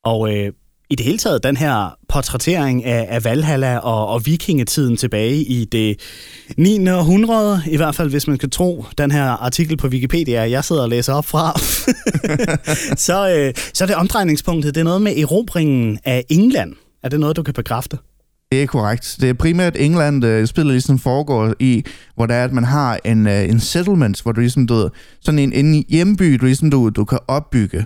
Og 0.05 0.37
øh, 0.37 0.53
i 0.91 0.95
det 0.95 1.07
hele 1.07 1.19
taget 1.19 1.43
den 1.43 1.57
her 1.57 1.99
portrættering 2.13 2.85
af, 2.85 3.07
af 3.09 3.25
Valhalla 3.25 3.79
og, 3.79 4.07
og 4.07 4.27
vikingetiden 4.27 4.97
tilbage 4.97 5.37
i 5.37 5.65
det 5.65 6.01
9. 6.57 6.91
århundrede, 6.91 7.63
i 7.67 7.77
hvert 7.77 7.95
fald 7.95 8.11
hvis 8.11 8.29
man 8.29 8.39
kan 8.39 8.51
tro 8.51 8.85
den 8.99 9.11
her 9.11 9.25
artikel 9.25 9.77
på 9.77 9.87
Wikipedia, 9.87 10.51
jeg 10.51 10.65
sidder 10.65 10.83
og 10.83 10.89
læser 10.89 11.13
op 11.13 11.27
fra, 11.27 11.59
så, 13.07 13.37
øh, 13.37 13.55
så 13.75 13.85
er 13.85 13.87
det 13.87 13.97
omdrejningspunktet, 13.97 14.75
det 14.75 14.81
er 14.81 14.85
noget 14.85 15.03
med 15.03 15.17
erobringen 15.17 15.99
af 16.05 16.25
England. 16.29 16.73
Er 17.03 17.09
det 17.09 17.21
noget, 17.21 17.37
du 17.37 17.43
kan 17.43 17.55
bekræfte? 17.55 17.99
Det 18.53 18.63
er 18.63 18.67
korrekt. 18.67 19.17
Det 19.21 19.29
er 19.29 19.35
primært 19.35 19.77
England, 19.77 20.25
øh, 20.25 20.47
spillet 20.47 20.73
ligesom 20.73 20.99
foregår 20.99 21.55
i, 21.61 21.85
hvor 22.15 22.27
der 22.27 22.35
er, 22.35 22.45
at 22.45 22.53
man 22.53 22.65
har 22.65 22.99
en, 23.05 23.27
øh, 23.27 23.49
en 23.49 23.61
settlement, 23.61 24.23
hvor 24.23 24.33
du 24.33 24.41
ligesom, 24.41 24.67
du 24.67 24.89
sådan 25.21 25.39
en, 25.39 25.53
en 25.53 25.85
hjemby, 25.89 26.35
du 26.41 26.45
ligesom, 26.45 26.71
du, 26.71 26.89
du 26.89 27.05
kan 27.05 27.19
opbygge 27.29 27.85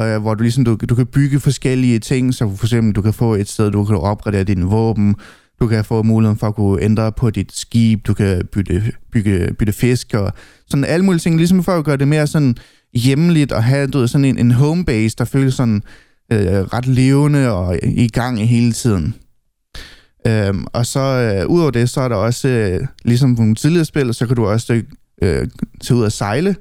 øh, 0.00 0.22
hvor 0.22 0.34
du 0.34 0.42
ligesom 0.42 0.64
du, 0.64 0.78
du 0.88 0.94
kan 0.94 1.06
bygge 1.06 1.40
forskellige 1.40 1.98
ting, 1.98 2.34
så 2.34 2.52
for 2.56 2.66
eksempel 2.66 2.94
du 2.94 3.02
kan 3.02 3.12
få 3.12 3.34
et 3.34 3.48
sted, 3.48 3.70
du 3.70 3.84
kan 3.84 3.96
opgradere 3.96 4.44
dine 4.44 4.64
våben, 4.64 5.16
du 5.60 5.66
kan 5.66 5.84
få 5.84 6.02
muligheden 6.02 6.38
for 6.38 6.46
at 6.46 6.54
kunne 6.54 6.82
ændre 6.82 7.12
på 7.12 7.30
dit 7.30 7.52
skib, 7.52 8.06
du 8.06 8.14
kan 8.14 8.46
bytte, 8.52 8.92
bygge, 9.12 9.54
bytte 9.58 9.72
fisk 9.72 10.14
og 10.14 10.32
sådan 10.68 10.84
alle 10.84 11.04
mulige 11.04 11.20
ting, 11.20 11.36
ligesom 11.36 11.64
for 11.64 11.72
at 11.72 11.84
gøre 11.84 11.96
det 11.96 12.08
mere 12.08 12.26
sådan 12.26 12.56
hjemligt 12.94 13.52
og 13.52 13.64
have 13.64 13.86
du 13.86 13.98
ved, 13.98 14.08
sådan 14.08 14.24
en, 14.24 14.38
en 14.38 14.50
homebase, 14.50 15.16
der 15.18 15.24
føles 15.24 15.54
sådan 15.54 15.82
øh, 16.32 16.40
ret 16.40 16.86
levende 16.86 17.52
og 17.52 17.78
i 17.82 18.08
gang 18.08 18.48
hele 18.48 18.72
tiden. 18.72 19.14
Øhm, 20.26 20.66
og 20.72 20.86
så 20.86 21.00
øh, 21.00 21.50
udover 21.50 21.70
det, 21.70 21.90
så 21.90 22.00
er 22.00 22.08
der 22.08 22.16
også, 22.16 22.48
øh, 22.48 22.86
ligesom 23.04 23.36
på 23.36 23.42
nogle 23.42 23.54
tidligere 23.54 23.84
spil, 23.84 24.14
så 24.14 24.26
kan 24.26 24.36
du 24.36 24.46
også 24.46 24.82
øh, 25.22 25.48
tage 25.82 25.98
ud 25.98 26.04
og 26.04 26.12
sejle. 26.12 26.56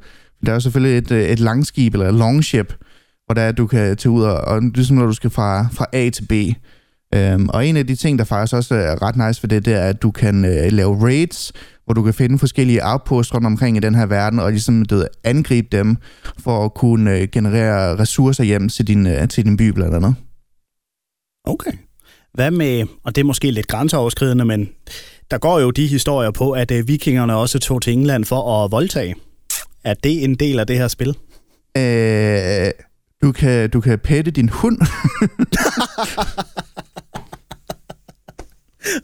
Der 0.46 0.54
er 0.54 0.60
selvfølgelig 0.60 0.98
et, 0.98 1.12
øh, 1.12 1.24
et 1.24 1.40
langskib, 1.40 1.94
eller 1.94 2.08
et 2.08 2.16
longship, 2.16 2.74
hvor 3.34 3.42
der 3.42 3.48
er, 3.48 3.52
du 3.52 3.68
kan 3.68 3.98
tage 3.98 4.12
ud 4.12 4.24
og, 4.24 4.38
og 4.38 4.62
ligesom 4.62 4.98
når 4.98 5.06
du 5.06 5.14
skal 5.14 5.30
fra, 5.30 5.68
fra 5.72 5.86
A 5.94 6.10
til 6.10 6.26
B. 6.26 6.32
Øhm, 7.16 7.50
og 7.50 7.68
en 7.68 7.78
af 7.78 7.88
de 7.88 7.96
ting, 7.96 8.20
der 8.20 8.26
faktisk 8.26 8.54
også 8.54 8.76
er 8.76 9.02
ret 9.02 9.16
nice 9.16 9.40
for 9.40 9.48
det, 9.48 9.66
det 9.66 9.74
er, 9.74 9.82
at 9.82 10.02
du 10.02 10.12
kan 10.12 10.46
øh, 10.46 10.72
lave 10.72 11.06
raids, 11.06 11.52
hvor 11.86 11.94
du 11.94 12.04
kan 12.04 12.14
finde 12.14 12.40
forskellige 12.40 12.80
outposts 12.84 13.34
rundt 13.34 13.48
omkring 13.48 13.78
i 13.78 13.80
den 13.80 13.96
her 13.96 14.06
verden, 14.06 14.40
og 14.40 14.52
ligesom 14.52 14.86
du 14.86 14.96
ved, 14.96 15.08
angribe 15.24 15.68
dem, 15.72 15.98
for 16.40 16.66
at 16.66 16.74
kunne 16.74 17.18
øh, 17.18 17.28
generere 17.32 18.00
ressourcer 18.00 18.44
hjem 18.44 18.70
til 18.70 18.88
din, 18.88 19.08
øh, 19.08 19.28
til 19.28 19.46
din 19.46 19.58
by 19.58 19.70
blandt 19.70 19.96
andet. 19.96 20.16
Okay. 21.46 21.72
Hvad 22.34 22.52
med, 22.52 22.86
og 23.04 23.16
det 23.16 23.22
er 23.22 23.26
måske 23.26 23.52
lidt 23.52 23.68
grænseoverskridende, 23.68 24.46
men 24.46 24.70
der 25.32 25.38
går 25.38 25.60
jo 25.60 25.72
de 25.72 25.88
historier 25.88 26.32
på, 26.32 26.52
at 26.52 26.72
øh, 26.72 26.88
vikingerne 26.88 27.36
også 27.36 27.60
tog 27.60 27.82
til 27.82 27.94
England 27.94 28.26
for 28.26 28.64
at 28.64 28.72
voldtage. 28.72 29.16
Er 29.84 29.94
det 29.94 30.24
en 30.24 30.36
del 30.36 30.60
af 30.60 30.68
det 30.68 30.78
her 30.78 30.88
spil? 30.88 31.18
Øh, 31.78 32.72
du 33.24 33.32
kan, 33.32 33.70
du 33.70 33.82
kan 33.82 34.00
pætte 34.00 34.32
din 34.32 34.50
hund. 34.50 34.78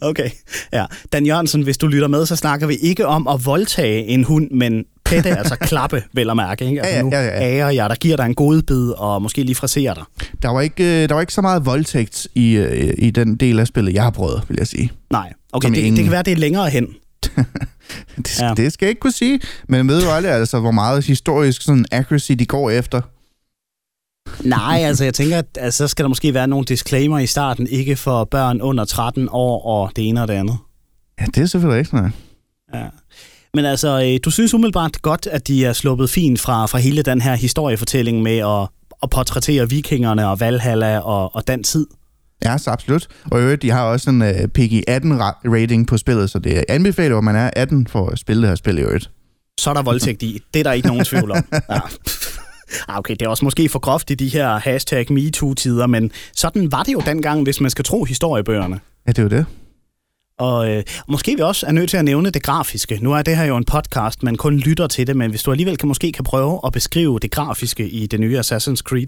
okay, 0.09 0.29
ja. 0.73 0.85
Dan 1.13 1.25
Jørgensen, 1.25 1.61
hvis 1.61 1.77
du 1.77 1.87
lytter 1.87 2.07
med, 2.07 2.25
så 2.25 2.35
snakker 2.35 2.67
vi 2.67 2.75
ikke 2.75 3.07
om 3.07 3.27
at 3.27 3.45
voldtage 3.45 4.05
en 4.05 4.23
hund, 4.23 4.51
men 4.51 4.85
pætte, 5.05 5.37
altså 5.37 5.55
klappe, 5.69 6.03
vel 6.13 6.29
at 6.29 6.35
mærke. 6.35 6.65
Ikke? 6.65 6.81
Altså, 6.81 7.17
ja, 7.17 7.21
ja, 7.21 7.27
ja, 7.27 7.45
ja. 7.45 7.57
ærer 7.57 7.69
jeg, 7.69 7.89
der 7.89 7.95
giver 7.95 8.17
dig 8.17 8.25
en 8.25 8.35
god 8.35 8.61
bid, 8.61 8.89
og 8.89 9.21
måske 9.21 9.43
lige 9.43 9.55
friserer 9.55 9.93
dig. 9.93 10.03
Der 10.41 10.49
var 10.49 10.61
ikke, 10.61 11.03
øh, 11.03 11.09
der 11.09 11.13
var 11.13 11.21
ikke 11.21 11.33
så 11.33 11.41
meget 11.41 11.65
voldtægt 11.65 12.27
i, 12.35 12.51
øh, 12.51 12.93
i 12.97 13.09
den 13.09 13.35
del 13.35 13.59
af 13.59 13.67
spillet, 13.67 13.93
jeg 13.93 14.03
har 14.03 14.11
prøvet, 14.11 14.43
vil 14.47 14.55
jeg 14.59 14.67
sige. 14.67 14.91
Nej, 15.11 15.33
okay, 15.53 15.69
det, 15.69 15.77
ingen... 15.77 15.95
det 15.95 16.03
kan 16.03 16.11
være, 16.11 16.23
det 16.23 16.33
er 16.33 16.37
længere 16.37 16.69
hen. 16.69 16.87
det, 18.17 18.39
ja. 18.39 18.53
det 18.57 18.73
skal 18.73 18.85
jeg 18.85 18.89
ikke 18.89 18.99
kunne 18.99 19.11
sige, 19.11 19.39
men 19.67 19.87
ved 19.87 20.01
du 20.01 20.09
aldrig, 20.09 20.33
altså, 20.33 20.59
hvor 20.59 20.71
meget 20.71 21.05
historisk 21.05 21.61
sådan 21.61 21.85
accuracy 21.91 22.31
de 22.31 22.45
går 22.45 22.69
efter? 22.69 23.01
Nej, 24.43 24.81
altså 24.85 25.03
jeg 25.03 25.13
tænker, 25.13 25.37
at 25.37 25.45
altså, 25.55 25.77
så 25.77 25.87
skal 25.87 26.03
der 26.03 26.09
måske 26.09 26.33
være 26.33 26.47
nogle 26.47 26.65
disclaimer 26.65 27.19
i 27.19 27.27
starten, 27.27 27.67
ikke 27.67 27.95
for 27.95 28.23
børn 28.23 28.61
under 28.61 28.85
13 28.85 29.29
år 29.31 29.65
og 29.65 29.91
det 29.95 30.07
ene 30.07 30.21
og 30.21 30.27
det 30.27 30.33
andet. 30.33 30.57
Ja, 31.21 31.25
det 31.25 31.37
er 31.37 31.45
selvfølgelig 31.45 31.79
ikke 31.79 31.95
noget. 31.95 32.11
Ja. 32.73 32.85
Men 33.53 33.65
altså, 33.65 34.03
øh, 34.03 34.19
du 34.25 34.31
synes 34.31 34.53
umiddelbart 34.53 35.01
godt, 35.01 35.27
at 35.27 35.47
de 35.47 35.65
er 35.65 35.73
sluppet 35.73 36.09
fint 36.09 36.39
fra, 36.39 36.65
fra 36.65 36.77
hele 36.77 37.01
den 37.01 37.21
her 37.21 37.35
historiefortælling 37.35 38.21
med 38.21 38.37
at, 38.37 38.67
at 39.03 39.09
portrættere 39.09 39.69
vikingerne 39.69 40.27
og 40.27 40.39
Valhalla 40.39 40.99
og, 40.99 41.35
og 41.35 41.47
den 41.47 41.63
tid? 41.63 41.87
Ja, 42.45 42.57
så 42.57 42.71
absolut. 42.71 43.07
Og 43.31 43.41
øvrigt, 43.41 43.61
de 43.61 43.69
har 43.69 43.83
også 43.83 44.09
en 44.09 44.21
uh, 44.21 44.27
øh, 44.27 44.33
PG-18-rating 44.33 45.87
på 45.87 45.97
spillet, 45.97 46.29
så 46.29 46.39
det 46.39 46.65
anbefaler, 46.69 47.17
at 47.17 47.23
man 47.23 47.35
er 47.35 47.49
18 47.55 47.87
for 47.87 48.09
at 48.09 48.19
spille 48.19 48.41
det 48.41 48.49
her 48.49 48.55
spil 48.55 48.77
i 48.77 48.81
øvrigt. 48.81 49.11
Så 49.59 49.69
er 49.69 49.73
der 49.73 49.81
voldtægt 49.81 50.23
i. 50.23 50.39
Det 50.53 50.59
er 50.59 50.63
der 50.63 50.71
ikke 50.71 50.87
nogen 50.87 51.05
tvivl 51.05 51.31
om. 51.31 51.45
Ja. 51.69 51.79
Ah, 52.87 52.97
okay, 52.97 53.13
det 53.13 53.21
er 53.21 53.29
også 53.29 53.45
måske 53.45 53.69
for 53.69 53.79
groft 53.79 54.11
i 54.11 54.15
de 54.15 54.27
her 54.27 54.57
hashtag 54.57 55.11
MeToo-tider, 55.11 55.87
men 55.87 56.11
sådan 56.35 56.71
var 56.71 56.83
det 56.83 56.93
jo 56.93 57.01
dengang, 57.05 57.43
hvis 57.43 57.61
man 57.61 57.71
skal 57.71 57.85
tro 57.85 58.03
historiebøgerne. 58.03 58.79
Ja, 59.07 59.11
det 59.11 59.19
er 59.19 59.23
jo 59.23 59.29
det. 59.29 59.45
Og 60.39 60.69
øh, 60.69 60.83
måske 61.07 61.35
vi 61.35 61.41
også 61.41 61.65
er 61.65 61.71
nødt 61.71 61.89
til 61.89 61.97
at 61.97 62.05
nævne 62.05 62.29
det 62.29 62.43
grafiske. 62.43 62.99
Nu 63.01 63.13
er 63.13 63.21
det 63.21 63.37
her 63.37 63.43
jo 63.43 63.57
en 63.57 63.65
podcast, 63.65 64.23
man 64.23 64.35
kun 64.35 64.57
lytter 64.57 64.87
til 64.87 65.07
det, 65.07 65.17
men 65.17 65.29
hvis 65.29 65.43
du 65.43 65.51
alligevel 65.51 65.77
kan 65.77 65.87
måske 65.87 66.11
kan 66.11 66.23
prøve 66.23 66.59
at 66.65 66.73
beskrive 66.73 67.19
det 67.19 67.31
grafiske 67.31 67.89
i 67.89 68.07
det 68.07 68.19
nye 68.19 68.39
Assassin's 68.39 68.75
Creed. 68.75 69.07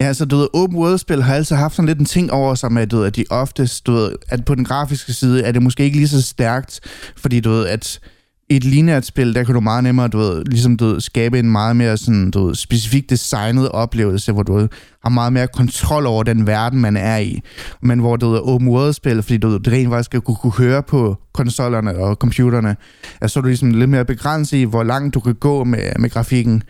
Ja, 0.00 0.06
altså, 0.06 0.24
du 0.24 0.36
ved, 0.36 0.48
open 0.52 0.78
world-spil 0.78 1.22
har 1.22 1.34
altid 1.34 1.56
haft 1.56 1.74
sådan 1.74 1.86
lidt 1.86 1.98
en 1.98 2.04
ting 2.04 2.32
over 2.32 2.54
sig 2.54 2.72
med, 2.72 2.86
du 2.86 2.96
ved, 2.96 3.06
at 3.06 3.16
de 3.16 3.24
oftest, 3.30 3.86
du 3.86 3.92
ved, 3.92 4.16
at 4.28 4.44
på 4.44 4.54
den 4.54 4.64
grafiske 4.64 5.12
side 5.12 5.42
er 5.42 5.52
det 5.52 5.62
måske 5.62 5.84
ikke 5.84 5.96
lige 5.96 6.08
så 6.08 6.22
stærkt, 6.22 6.80
fordi 7.16 7.40
du 7.40 7.50
ved, 7.50 7.66
at 7.66 8.00
et 8.50 8.64
lineært 8.64 9.06
spil, 9.06 9.34
der 9.34 9.44
kan 9.44 9.54
du 9.54 9.60
meget 9.60 9.84
nemmere, 9.84 10.08
du 10.08 10.18
ved, 10.18 10.44
ligesom 10.44 10.76
du 10.76 10.84
ved, 10.84 11.00
skabe 11.00 11.38
en 11.38 11.50
meget 11.50 11.76
mere 11.76 11.96
sådan, 11.96 12.30
du 12.30 12.46
ved, 12.46 12.54
specifikt 12.54 13.10
designet 13.10 13.68
oplevelse, 13.68 14.32
hvor 14.32 14.42
du 14.42 14.54
ved, 14.54 14.68
har 15.02 15.10
meget 15.10 15.32
mere 15.32 15.48
kontrol 15.48 16.06
over 16.06 16.22
den 16.22 16.46
verden, 16.46 16.80
man 16.80 16.96
er 16.96 17.16
i. 17.16 17.40
Men 17.82 17.98
hvor 17.98 18.16
du 18.16 18.30
ved, 18.30 18.40
open 18.42 18.68
world-spil, 18.68 19.22
fordi 19.22 19.38
du 19.38 19.48
ved, 19.48 19.60
det 19.60 19.72
rent 19.72 19.90
faktisk 19.90 20.06
skal 20.06 20.20
kunne, 20.20 20.36
kunne 20.36 20.52
høre 20.52 20.82
på 20.82 21.16
konsollerne 21.34 21.96
og 21.96 22.14
computerne, 22.14 22.76
altså, 23.20 23.34
så 23.34 23.40
er 23.40 23.42
du 23.42 23.48
ligesom 23.48 23.70
lidt 23.70 23.90
mere 23.90 24.04
begrænset 24.04 24.56
i, 24.56 24.64
hvor 24.64 24.82
langt 24.82 25.14
du 25.14 25.20
kan 25.20 25.34
gå 25.34 25.64
med, 25.64 25.92
med 25.98 26.10
grafikken. 26.10 26.62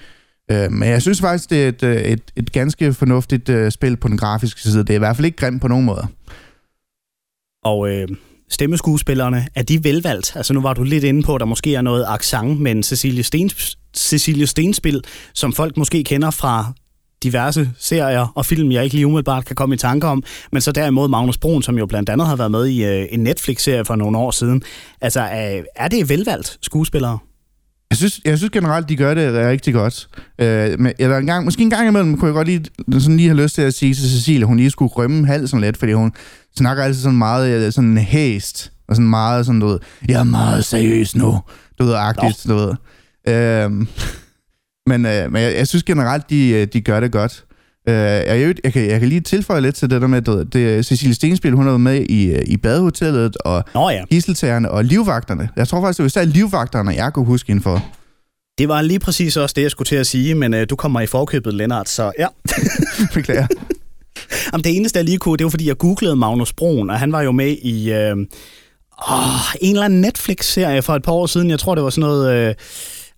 Øh, 0.50 0.72
men 0.72 0.88
jeg 0.88 1.02
synes 1.02 1.20
faktisk, 1.20 1.50
det 1.50 1.64
er 1.64 1.68
et, 1.68 1.82
øh, 1.82 1.96
et, 1.96 2.22
et 2.37 2.52
ganske 2.52 2.92
fornuftigt 2.92 3.49
øh, 3.49 3.70
spil 3.70 3.96
på 3.96 4.08
den 4.08 4.18
grafiske 4.18 4.60
side. 4.60 4.78
Det 4.78 4.90
er 4.90 4.94
i 4.94 4.99
hvert 4.99 5.16
fald 5.16 5.26
ikke 5.26 5.38
grimt 5.38 5.62
på 5.62 5.68
nogen 5.68 5.84
måde. 5.84 6.06
Og 7.64 7.90
øh, 7.90 8.08
stemmeskuespillerne, 8.50 9.47
er 9.54 9.62
de 9.62 9.85
velvalgt? 9.85 10.33
Altså 10.37 10.52
nu 10.52 10.61
var 10.61 10.75
du 10.75 10.83
lidt 10.83 11.04
inde 11.04 11.23
på, 11.23 11.35
at 11.35 11.40
der 11.40 11.47
måske 11.47 11.75
er 11.75 11.83
noget 11.83 12.04
accent, 12.09 12.61
men 12.61 12.83
Cecilie, 12.83 13.23
Stens, 13.23 13.78
Cecilie 13.97 14.47
Stenspil, 14.47 15.02
som 15.35 15.52
folk 15.52 15.76
måske 15.76 16.04
kender 16.04 16.30
fra 16.30 16.73
diverse 17.23 17.71
serier 17.78 18.33
og 18.35 18.47
film, 18.47 18.73
jeg 18.73 18.85
ikke 18.85 18.95
lige 18.97 19.07
umiddelbart 19.07 19.45
kan 19.45 19.57
komme 19.57 19.75
i 19.75 19.78
tanke 19.78 20.07
om, 20.07 20.23
men 20.52 20.62
så 20.62 20.73
derimod 20.73 21.09
Magnus 21.09 21.38
Brun, 21.38 21.62
som 21.62 21.78
jo 21.78 21.87
blandt 21.87 22.09
andet 22.09 22.26
har 22.26 22.37
været 22.37 22.50
med 22.50 22.66
i 22.66 22.85
øh, 22.85 23.07
en 23.11 23.21
Netflix-serie 23.21 23.85
for 23.85 23.97
nogle 23.97 24.19
år 24.19 24.30
siden. 24.30 24.62
Altså, 25.00 25.21
er, 25.21 25.62
er 25.76 25.88
det 25.88 26.09
velvalgt 26.09 26.59
skuespillere? 26.62 27.19
Jeg 27.90 27.97
synes, 27.97 28.20
jeg 28.25 28.38
synes 28.38 28.50
generelt, 28.50 28.88
de 28.88 28.97
gør 28.97 29.14
det 29.14 29.35
rigtig 29.35 29.75
godt. 29.75 30.09
Øh, 30.38 30.80
men, 30.80 30.92
eller 30.99 31.16
en 31.16 31.26
gang, 31.26 31.44
måske 31.44 31.62
en 31.62 31.70
gang 31.70 31.88
imellem 31.88 32.18
kunne 32.18 32.26
jeg 32.26 32.35
godt 32.35 32.49
lige, 32.49 32.64
sådan 33.00 33.16
lige 33.16 33.28
have 33.28 33.42
lyst 33.42 33.54
til 33.54 33.62
at 33.62 33.75
sige 33.75 33.94
til 33.94 34.11
Cecilie, 34.11 34.44
hun 34.47 34.56
lige 34.56 34.70
skulle 34.70 34.92
rømme 34.92 35.26
halsen 35.26 35.61
lidt, 35.61 35.76
fordi 35.76 35.92
hun 35.92 36.12
snakker 36.56 36.85
altid 36.85 37.02
sådan 37.02 37.18
meget 37.18 37.66
øh, 37.66 37.73
sådan 37.73 37.99
hæst, 37.99 38.73
og 38.88 38.97
sådan 38.97 39.09
meget 39.09 39.47
sådan, 39.47 39.61
du 39.61 39.66
ved, 39.66 39.78
jeg 40.09 40.20
er 40.20 40.25
meget 40.25 40.64
seriøs 40.64 41.16
nu, 41.16 41.40
du 41.78 41.85
ved, 41.85 41.94
agtigt, 41.94 42.44
du 42.49 42.54
ved. 42.54 42.75
Øh, 43.28 43.70
men 44.87 45.06
øh, 45.06 45.32
men 45.32 45.42
jeg, 45.42 45.54
jeg 45.54 45.68
synes 45.68 45.82
generelt, 45.82 46.30
de, 46.30 46.49
øh, 46.49 46.66
de 46.73 46.80
gør 46.80 47.00
det 47.00 47.12
godt. 47.12 47.44
Øh, 47.90 48.40
jeg, 48.40 48.54
jeg, 48.64 48.73
kan, 48.73 48.90
jeg 48.90 49.00
kan 49.00 49.09
lige 49.09 49.20
tilføje 49.20 49.61
lidt 49.61 49.75
til 49.75 49.90
det 49.90 50.00
der 50.00 50.06
med, 50.06 50.28
at 50.28 50.52
det, 50.52 50.87
Cecilie 50.87 51.14
Stenspil, 51.14 51.52
hun 51.52 51.64
har 51.64 51.70
været 51.70 51.80
med 51.80 52.06
i, 52.09 52.26
øh, 52.26 52.42
i 52.47 52.56
badehotellet, 52.56 53.37
og 53.37 53.64
Nå 53.75 53.90
ja. 53.90 54.04
gisseltagerne 54.11 54.70
og 54.70 54.85
livvagterne. 54.85 55.49
Jeg 55.56 55.68
tror 55.68 55.80
faktisk, 55.80 55.99
det 55.99 56.02
var 56.02 56.06
især 56.06 56.25
livvagterne, 56.25 56.90
jeg 56.90 57.12
kunne 57.12 57.26
huske 57.26 57.50
inden 57.50 57.62
for. 57.62 57.85
Det 58.59 58.68
var 58.68 58.82
lige 58.82 58.99
præcis 58.99 59.37
også 59.37 59.52
det, 59.56 59.62
jeg 59.62 59.70
skulle 59.70 59.87
til 59.87 59.97
at 59.97 60.06
sige, 60.06 60.35
men 60.35 60.54
øh, 60.54 60.66
du 60.70 60.76
kommer 60.76 61.00
i 61.00 61.06
forkøbet, 61.06 61.54
Lennart, 61.54 61.88
så 61.88 62.12
ja. 62.18 62.26
Beklager. 63.14 63.47
Jamen, 64.52 64.64
det 64.64 64.76
eneste, 64.76 64.97
jeg 64.97 65.04
lige 65.04 65.18
kunne, 65.18 65.37
det 65.37 65.44
var, 65.44 65.50
fordi 65.50 65.68
jeg 65.68 65.78
googlede 65.78 66.16
Magnus 66.16 66.52
Brun, 66.52 66.90
og 66.90 66.99
han 66.99 67.12
var 67.12 67.23
jo 67.23 67.32
med 67.32 67.56
i 67.62 67.92
øh, 67.92 68.16
åh, 69.11 69.54
en 69.61 69.75
eller 69.75 69.85
anden 69.85 70.00
Netflix-serie 70.00 70.82
for 70.82 70.94
et 70.94 71.02
par 71.02 71.12
år 71.12 71.26
siden. 71.26 71.50
Jeg 71.50 71.59
tror, 71.59 71.75
det 71.75 71.85
var 71.85 71.90
sådan 71.90 72.09
noget... 72.09 72.49
Øh, 72.49 72.54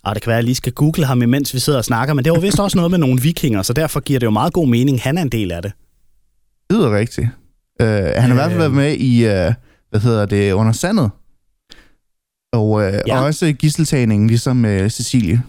og 0.03 0.15
det 0.15 0.23
kan 0.23 0.29
være, 0.29 0.37
at 0.37 0.41
jeg 0.41 0.45
lige 0.45 0.55
skal 0.55 0.73
google 0.73 1.05
ham, 1.05 1.21
imens 1.21 1.53
vi 1.53 1.59
sidder 1.59 1.79
og 1.79 1.85
snakker, 1.85 2.13
men 2.13 2.25
det 2.25 2.31
var 2.31 2.39
vist 2.39 2.59
også 2.59 2.77
noget 2.77 2.91
med 2.91 2.99
nogle 2.99 3.21
vikinger, 3.21 3.61
så 3.61 3.73
derfor 3.73 3.99
giver 3.99 4.19
det 4.19 4.25
jo 4.25 4.31
meget 4.31 4.53
god 4.53 4.67
mening, 4.67 5.01
han 5.01 5.17
er 5.17 5.21
en 5.21 5.29
del 5.29 5.51
af 5.51 5.61
det. 5.61 5.71
Det 6.69 6.77
lyder 6.77 6.97
rigtigt. 6.97 7.27
Uh, 7.81 7.87
han 7.87 8.21
har 8.21 8.31
i 8.31 8.33
hvert 8.33 8.51
fald 8.51 8.57
været 8.57 8.71
med 8.71 8.97
i, 8.97 9.25
uh, 9.25 9.53
hvad 9.89 9.99
hedder 9.99 10.25
det, 10.25 10.51
Under 10.51 10.71
Sandet. 10.71 11.11
Og, 12.53 12.69
uh, 12.69 12.81
ja. 12.81 13.19
og 13.19 13.25
også 13.25 13.53
gisseltagningen, 13.53 14.27
ligesom 14.27 14.65
uh, 14.65 14.87
Cecilie. 14.87 15.43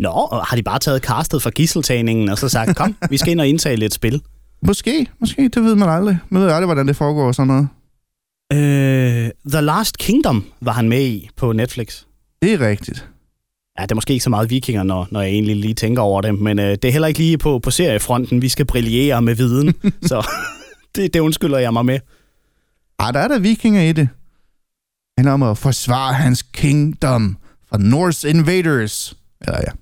Nå, 0.00 0.08
og 0.08 0.46
har 0.46 0.56
de 0.56 0.62
bare 0.62 0.78
taget 0.78 1.02
castet 1.02 1.42
fra 1.42 1.50
gisseltagningen 1.50 2.28
og 2.28 2.38
så 2.38 2.48
sagt, 2.48 2.76
kom, 2.76 2.96
vi 3.10 3.16
skal 3.16 3.30
ind 3.32 3.40
og 3.40 3.48
indtage 3.48 3.76
lidt 3.76 3.94
spil? 3.94 4.22
Måske, 4.66 5.06
måske, 5.18 5.48
det 5.48 5.64
ved 5.64 5.74
man 5.74 5.88
aldrig. 5.88 6.18
Man 6.28 6.42
ved 6.42 6.48
aldrig, 6.48 6.66
hvordan 6.66 6.88
det 6.88 6.96
foregår 6.96 7.26
og 7.26 7.34
sådan 7.34 7.46
noget. 7.46 7.68
Uh, 8.54 9.50
The 9.50 9.60
Last 9.60 9.98
Kingdom 9.98 10.44
var 10.60 10.72
han 10.72 10.88
med 10.88 11.02
i 11.02 11.28
på 11.36 11.52
Netflix. 11.52 12.02
Det 12.42 12.52
er 12.52 12.60
rigtigt. 12.68 13.08
Ja, 13.78 13.82
det 13.82 13.90
er 13.90 13.94
måske 13.94 14.12
ikke 14.12 14.24
så 14.24 14.30
meget 14.30 14.50
vikinger, 14.50 14.82
når, 14.82 15.08
når 15.10 15.20
jeg 15.20 15.30
egentlig 15.30 15.56
lige 15.56 15.74
tænker 15.74 16.02
over 16.02 16.20
det, 16.20 16.38
men 16.38 16.58
øh, 16.58 16.70
det 16.70 16.84
er 16.84 16.92
heller 16.92 17.08
ikke 17.08 17.20
lige 17.20 17.38
på, 17.38 17.58
på 17.58 17.70
seriefronten, 17.70 18.42
vi 18.42 18.48
skal 18.48 18.66
brillere 18.66 19.22
med 19.22 19.34
viden, 19.34 19.74
så 20.10 20.26
det, 20.94 21.14
det 21.14 21.20
undskylder 21.20 21.58
jeg 21.58 21.72
mig 21.72 21.86
med. 21.86 22.00
Ah, 22.98 23.14
der 23.14 23.20
er 23.20 23.28
der 23.28 23.38
vikinger 23.38 23.82
i 23.82 23.92
det. 23.92 24.08
Han 25.18 25.28
om 25.28 25.42
at 25.42 25.58
forsvare 25.58 26.14
hans 26.14 26.42
kingdom 26.42 27.36
fra 27.68 27.78
Norse 27.78 28.30
invaders. 28.30 29.16
Eller 29.40 29.58
ja. 29.58 29.72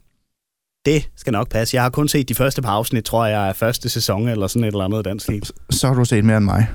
Det 0.84 1.08
skal 1.16 1.32
nok 1.32 1.48
passe. 1.48 1.74
Jeg 1.74 1.82
har 1.82 1.90
kun 1.90 2.08
set 2.08 2.28
de 2.28 2.34
første 2.34 2.62
par 2.62 2.70
afsnit, 2.70 3.04
tror 3.04 3.26
jeg, 3.26 3.40
af 3.40 3.56
første 3.56 3.88
sæson, 3.88 4.28
eller 4.28 4.46
sådan 4.46 4.64
et 4.64 4.72
eller 4.72 4.84
andet 4.84 5.04
den 5.04 5.20
stil. 5.20 5.50
Så 5.70 5.86
har 5.86 5.94
du 5.94 6.04
set 6.04 6.24
mere 6.24 6.36
end 6.36 6.44
mig. 6.44 6.66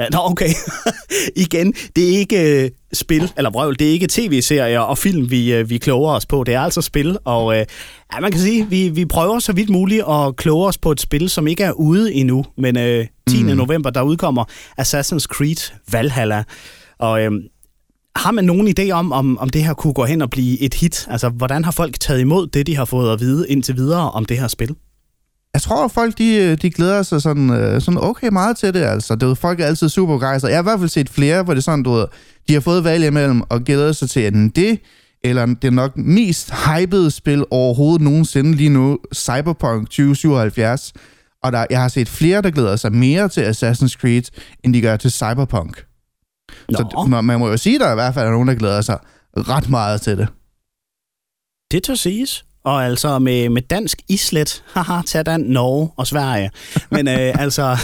Ja, 0.00 0.08
nå, 0.08 0.18
okay. 0.22 0.48
Igen, 1.44 1.72
det 1.96 2.14
er 2.14 2.18
ikke 2.18 2.64
uh, 2.64 2.70
spil, 2.94 3.32
eller 3.36 3.50
brøvl, 3.50 3.78
det 3.78 3.88
er 3.88 3.92
ikke 3.92 4.06
tv-serier 4.10 4.80
og 4.80 4.98
film, 4.98 5.30
vi, 5.30 5.60
uh, 5.60 5.70
vi 5.70 5.78
kloger 5.78 6.12
os 6.12 6.26
på. 6.26 6.44
Det 6.44 6.54
er 6.54 6.60
altså 6.60 6.80
spil, 6.80 7.18
og 7.24 7.46
uh, 7.46 7.54
ja, 7.54 8.20
man 8.20 8.30
kan 8.30 8.40
sige, 8.40 8.68
vi, 8.70 8.88
vi 8.88 9.04
prøver 9.04 9.38
så 9.38 9.52
vidt 9.52 9.70
muligt 9.70 10.04
at 10.08 10.36
kloge 10.36 10.66
os 10.66 10.78
på 10.78 10.90
et 10.90 11.00
spil, 11.00 11.28
som 11.28 11.46
ikke 11.46 11.64
er 11.64 11.72
ude 11.72 12.14
endnu. 12.14 12.44
Men 12.58 12.76
uh, 12.76 13.06
10. 13.28 13.42
Mm. 13.42 13.56
november, 13.56 13.90
der 13.90 14.02
udkommer 14.02 14.44
Assassin's 14.80 15.26
Creed 15.26 15.72
Valhalla. 15.92 16.44
Og 16.98 17.22
uh, 17.22 17.32
har 18.16 18.30
man 18.30 18.44
nogen 18.44 18.74
idé 18.78 18.90
om, 18.90 19.12
om, 19.12 19.38
om 19.38 19.48
det 19.48 19.64
her 19.64 19.74
kunne 19.74 19.94
gå 19.94 20.04
hen 20.04 20.22
og 20.22 20.30
blive 20.30 20.60
et 20.60 20.74
hit? 20.74 21.06
Altså, 21.10 21.28
hvordan 21.28 21.64
har 21.64 21.72
folk 21.72 22.00
taget 22.00 22.20
imod 22.20 22.46
det, 22.46 22.66
de 22.66 22.76
har 22.76 22.84
fået 22.84 23.12
at 23.12 23.20
vide 23.20 23.48
indtil 23.48 23.76
videre 23.76 24.10
om 24.10 24.24
det 24.24 24.38
her 24.38 24.48
spil? 24.48 24.76
Jeg 25.54 25.62
tror, 25.62 25.84
at 25.84 25.90
folk 25.90 26.18
de, 26.18 26.56
de 26.56 26.70
glæder 26.70 27.02
sig 27.02 27.22
sådan, 27.22 27.50
øh, 27.50 27.80
sådan 27.80 28.00
okay 28.02 28.28
meget 28.28 28.56
til 28.56 28.74
det. 28.74 28.80
Altså. 28.80 29.14
Det 29.14 29.38
folk 29.38 29.60
er 29.60 29.66
altid 29.66 29.88
super 29.88 30.14
begejstrede. 30.14 30.52
Jeg 30.52 30.58
har 30.58 30.62
i 30.62 30.70
hvert 30.70 30.78
fald 30.78 30.88
set 30.88 31.08
flere, 31.08 31.42
hvor 31.42 31.54
det 31.54 31.60
er 31.60 31.62
sådan, 31.62 31.82
du 31.82 31.92
ved, 31.92 32.06
de 32.48 32.52
har 32.52 32.60
fået 32.60 32.84
valg 32.84 33.06
imellem 33.06 33.42
og 33.48 33.64
glæder 33.64 33.92
sig 33.92 34.10
til 34.10 34.26
enten 34.26 34.48
det, 34.48 34.80
eller 35.24 35.46
det 35.46 35.64
er 35.64 35.70
nok 35.70 35.96
mest 35.96 36.52
hypede 36.54 37.10
spil 37.10 37.44
overhovedet 37.50 38.02
nogensinde 38.02 38.54
lige 38.54 38.68
nu, 38.68 38.98
Cyberpunk 39.14 39.86
2077. 39.86 40.92
Og 41.42 41.52
der, 41.52 41.66
jeg 41.70 41.80
har 41.80 41.88
set 41.88 42.08
flere, 42.08 42.42
der 42.42 42.50
glæder 42.50 42.76
sig 42.76 42.92
mere 42.92 43.28
til 43.28 43.40
Assassin's 43.40 43.96
Creed, 44.00 44.22
end 44.64 44.74
de 44.74 44.80
gør 44.80 44.96
til 44.96 45.10
Cyberpunk. 45.10 45.84
Nå. 46.68 46.76
Så 46.76 47.06
man, 47.08 47.24
man 47.24 47.38
må 47.38 47.48
jo 47.48 47.56
sige, 47.56 47.74
at 47.74 47.80
der 47.80 47.92
i 47.92 47.94
hvert 47.94 48.14
fald 48.14 48.26
er 48.26 48.30
nogen, 48.30 48.48
der 48.48 48.54
glæder 48.54 48.80
sig 48.80 48.98
ret 49.36 49.70
meget 49.70 50.00
til 50.00 50.18
det. 50.18 50.28
Det 51.70 51.82
tør 51.82 51.94
siges. 51.94 52.44
Og 52.64 52.84
altså 52.84 53.18
med, 53.18 53.48
med 53.48 53.62
dansk 53.62 54.02
islet, 54.08 54.64
haha, 54.72 55.02
tag 55.06 55.26
den 55.26 55.40
Norge 55.40 55.90
og 55.96 56.06
Sverige. 56.06 56.50
Men 56.90 57.08
øh, 57.08 57.14
altså, 57.44 57.76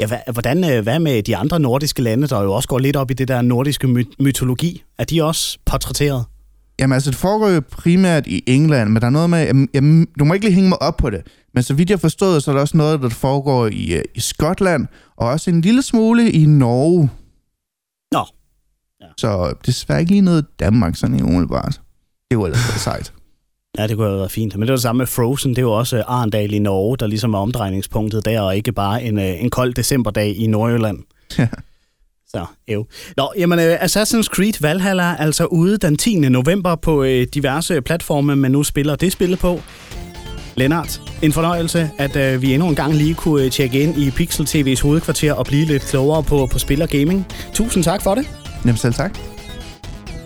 ja, 0.00 0.06
hvad, 0.06 0.18
hvordan, 0.32 0.70
øh, 0.72 0.82
hvad 0.82 0.98
med 0.98 1.22
de 1.22 1.36
andre 1.36 1.60
nordiske 1.60 2.02
lande, 2.02 2.28
der 2.28 2.42
jo 2.42 2.52
også 2.52 2.68
går 2.68 2.78
lidt 2.78 2.96
op 2.96 3.10
i 3.10 3.14
det 3.14 3.28
der 3.28 3.42
nordiske 3.42 3.86
my- 3.86 4.14
mytologi? 4.20 4.82
Er 4.98 5.04
de 5.04 5.24
også 5.24 5.58
portrætteret? 5.66 6.24
Jamen 6.80 6.94
altså, 6.94 7.10
det 7.10 7.18
foregår 7.18 7.48
jo 7.48 7.62
primært 7.70 8.26
i 8.26 8.42
England, 8.46 8.90
men 8.90 9.00
der 9.02 9.06
er 9.06 9.10
noget 9.10 9.30
med, 9.30 9.46
jamen, 9.46 9.68
jamen, 9.74 10.06
du 10.18 10.24
må 10.24 10.34
ikke 10.34 10.46
lige 10.46 10.54
hænge 10.54 10.68
mig 10.68 10.82
op 10.82 10.96
på 10.96 11.10
det, 11.10 11.22
men 11.54 11.62
så 11.62 11.74
vidt 11.74 11.90
jeg 11.90 12.00
forstod, 12.00 12.40
så 12.40 12.50
er 12.50 12.54
der 12.54 12.60
også 12.60 12.76
noget, 12.76 13.00
der 13.00 13.08
foregår 13.08 13.66
i, 13.66 13.94
øh, 13.94 14.02
i 14.14 14.20
Skotland, 14.20 14.86
og 15.16 15.28
også 15.28 15.50
en 15.50 15.60
lille 15.60 15.82
smule 15.82 16.30
i 16.30 16.46
Norge. 16.46 17.10
Nå. 18.12 18.24
Ja. 19.00 19.06
Så 19.18 19.54
desværre 19.66 20.00
ikke 20.00 20.12
lige 20.12 20.22
noget 20.22 20.46
Danmark, 20.60 20.96
sådan 20.96 21.18
i 21.18 21.22
umiddelbart. 21.22 21.80
Det 22.30 22.38
var 22.38 22.44
ellers 22.44 22.60
sejt. 22.60 23.12
Ja, 23.78 23.86
det 23.86 23.96
kunne 23.96 24.06
have 24.06 24.18
været 24.18 24.30
fint. 24.30 24.54
Men 24.54 24.62
det 24.62 24.68
var 24.68 24.76
det 24.76 24.82
samme 24.82 24.98
med 24.98 25.06
Frozen. 25.06 25.50
Det 25.50 25.58
er 25.58 25.62
jo 25.62 25.72
også 25.72 26.02
Arendal 26.06 26.54
i 26.54 26.58
Norge, 26.58 26.96
der 26.96 27.06
ligesom 27.06 27.34
er 27.34 27.38
omdrejningspunktet 27.38 28.24
der, 28.24 28.40
og 28.40 28.56
ikke 28.56 28.72
bare 28.72 29.02
en, 29.02 29.18
øh, 29.18 29.42
en 29.42 29.50
kold 29.50 29.74
decemberdag 29.74 30.36
i 30.36 30.46
Nordjylland. 30.46 30.98
Ja. 31.38 31.48
Så, 32.28 32.46
jo. 32.68 32.86
Nå, 33.16 33.32
jamen, 33.38 33.58
uh, 33.58 33.74
Assassin's 33.74 34.28
Creed 34.34 34.52
Valhalla 34.60 35.02
er 35.02 35.16
altså 35.16 35.44
ude 35.44 35.78
den 35.78 35.96
10. 35.96 36.18
november 36.18 36.74
på 36.74 37.04
diverse 37.34 37.80
platforme, 37.80 38.36
man 38.36 38.50
nu 38.50 38.62
spiller 38.62 38.96
det 38.96 39.12
spil 39.12 39.36
på. 39.36 39.60
Lennart, 40.56 41.00
en 41.22 41.32
fornøjelse, 41.32 41.90
at 41.98 42.34
uh, 42.34 42.42
vi 42.42 42.54
endnu 42.54 42.68
en 42.68 42.74
gang 42.74 42.94
lige 42.94 43.14
kunne 43.14 43.50
tjekke 43.50 43.80
ind 43.80 43.98
i 43.98 44.10
Pixel 44.10 44.46
TV's 44.46 44.82
hovedkvarter 44.82 45.32
og 45.32 45.46
blive 45.46 45.64
lidt 45.64 45.82
klogere 45.82 46.22
på, 46.22 46.46
på 46.46 46.58
spil 46.58 46.82
og 46.82 46.88
gaming. 46.88 47.26
Tusind 47.54 47.84
tak 47.84 48.02
for 48.02 48.14
det. 48.14 48.30
Jamen 48.64 48.76
selv 48.76 48.94
tak. 48.94 49.35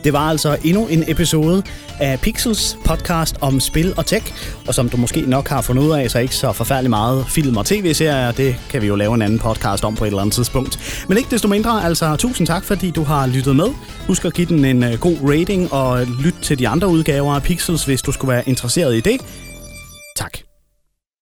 Det 0.04 0.12
var 0.12 0.30
altså 0.30 0.56
endnu 0.64 0.86
en 0.86 1.04
episode 1.08 1.62
af 2.00 2.20
Pixels 2.20 2.78
podcast 2.84 3.36
om 3.40 3.60
spil 3.60 3.94
og 3.96 4.06
tech, 4.06 4.32
og 4.68 4.74
som 4.74 4.88
du 4.88 4.96
måske 4.96 5.20
nok 5.20 5.48
har 5.48 5.62
fundet 5.62 5.82
ud 5.82 5.90
af, 5.90 6.10
så 6.10 6.18
ikke 6.18 6.34
så 6.34 6.52
forfærdeligt 6.52 6.90
meget 6.90 7.24
film 7.28 7.56
og 7.56 7.66
tv-serier. 7.66 8.32
Det 8.32 8.56
kan 8.70 8.82
vi 8.82 8.86
jo 8.86 8.94
lave 8.94 9.14
en 9.14 9.22
anden 9.22 9.38
podcast 9.38 9.84
om 9.84 9.94
på 9.94 10.04
et 10.04 10.08
eller 10.08 10.20
andet 10.20 10.34
tidspunkt. 10.34 11.04
Men 11.08 11.18
ikke 11.18 11.30
desto 11.30 11.48
mindre, 11.48 11.84
altså 11.84 12.16
tusind 12.16 12.46
tak, 12.46 12.64
fordi 12.64 12.90
du 12.90 13.02
har 13.02 13.26
lyttet 13.26 13.56
med. 13.56 13.68
Husk 14.06 14.24
at 14.24 14.34
give 14.34 14.46
den 14.46 14.64
en 14.64 14.84
øh, 14.84 14.98
god 14.98 15.16
rating 15.22 15.72
og 15.72 16.06
lyt 16.06 16.34
til 16.42 16.58
de 16.58 16.68
andre 16.68 16.88
udgaver 16.88 17.34
af 17.34 17.42
Pixels, 17.42 17.84
hvis 17.84 18.02
du 18.02 18.12
skulle 18.12 18.32
være 18.32 18.48
interesseret 18.48 18.96
i 18.96 19.00
det. 19.00 19.20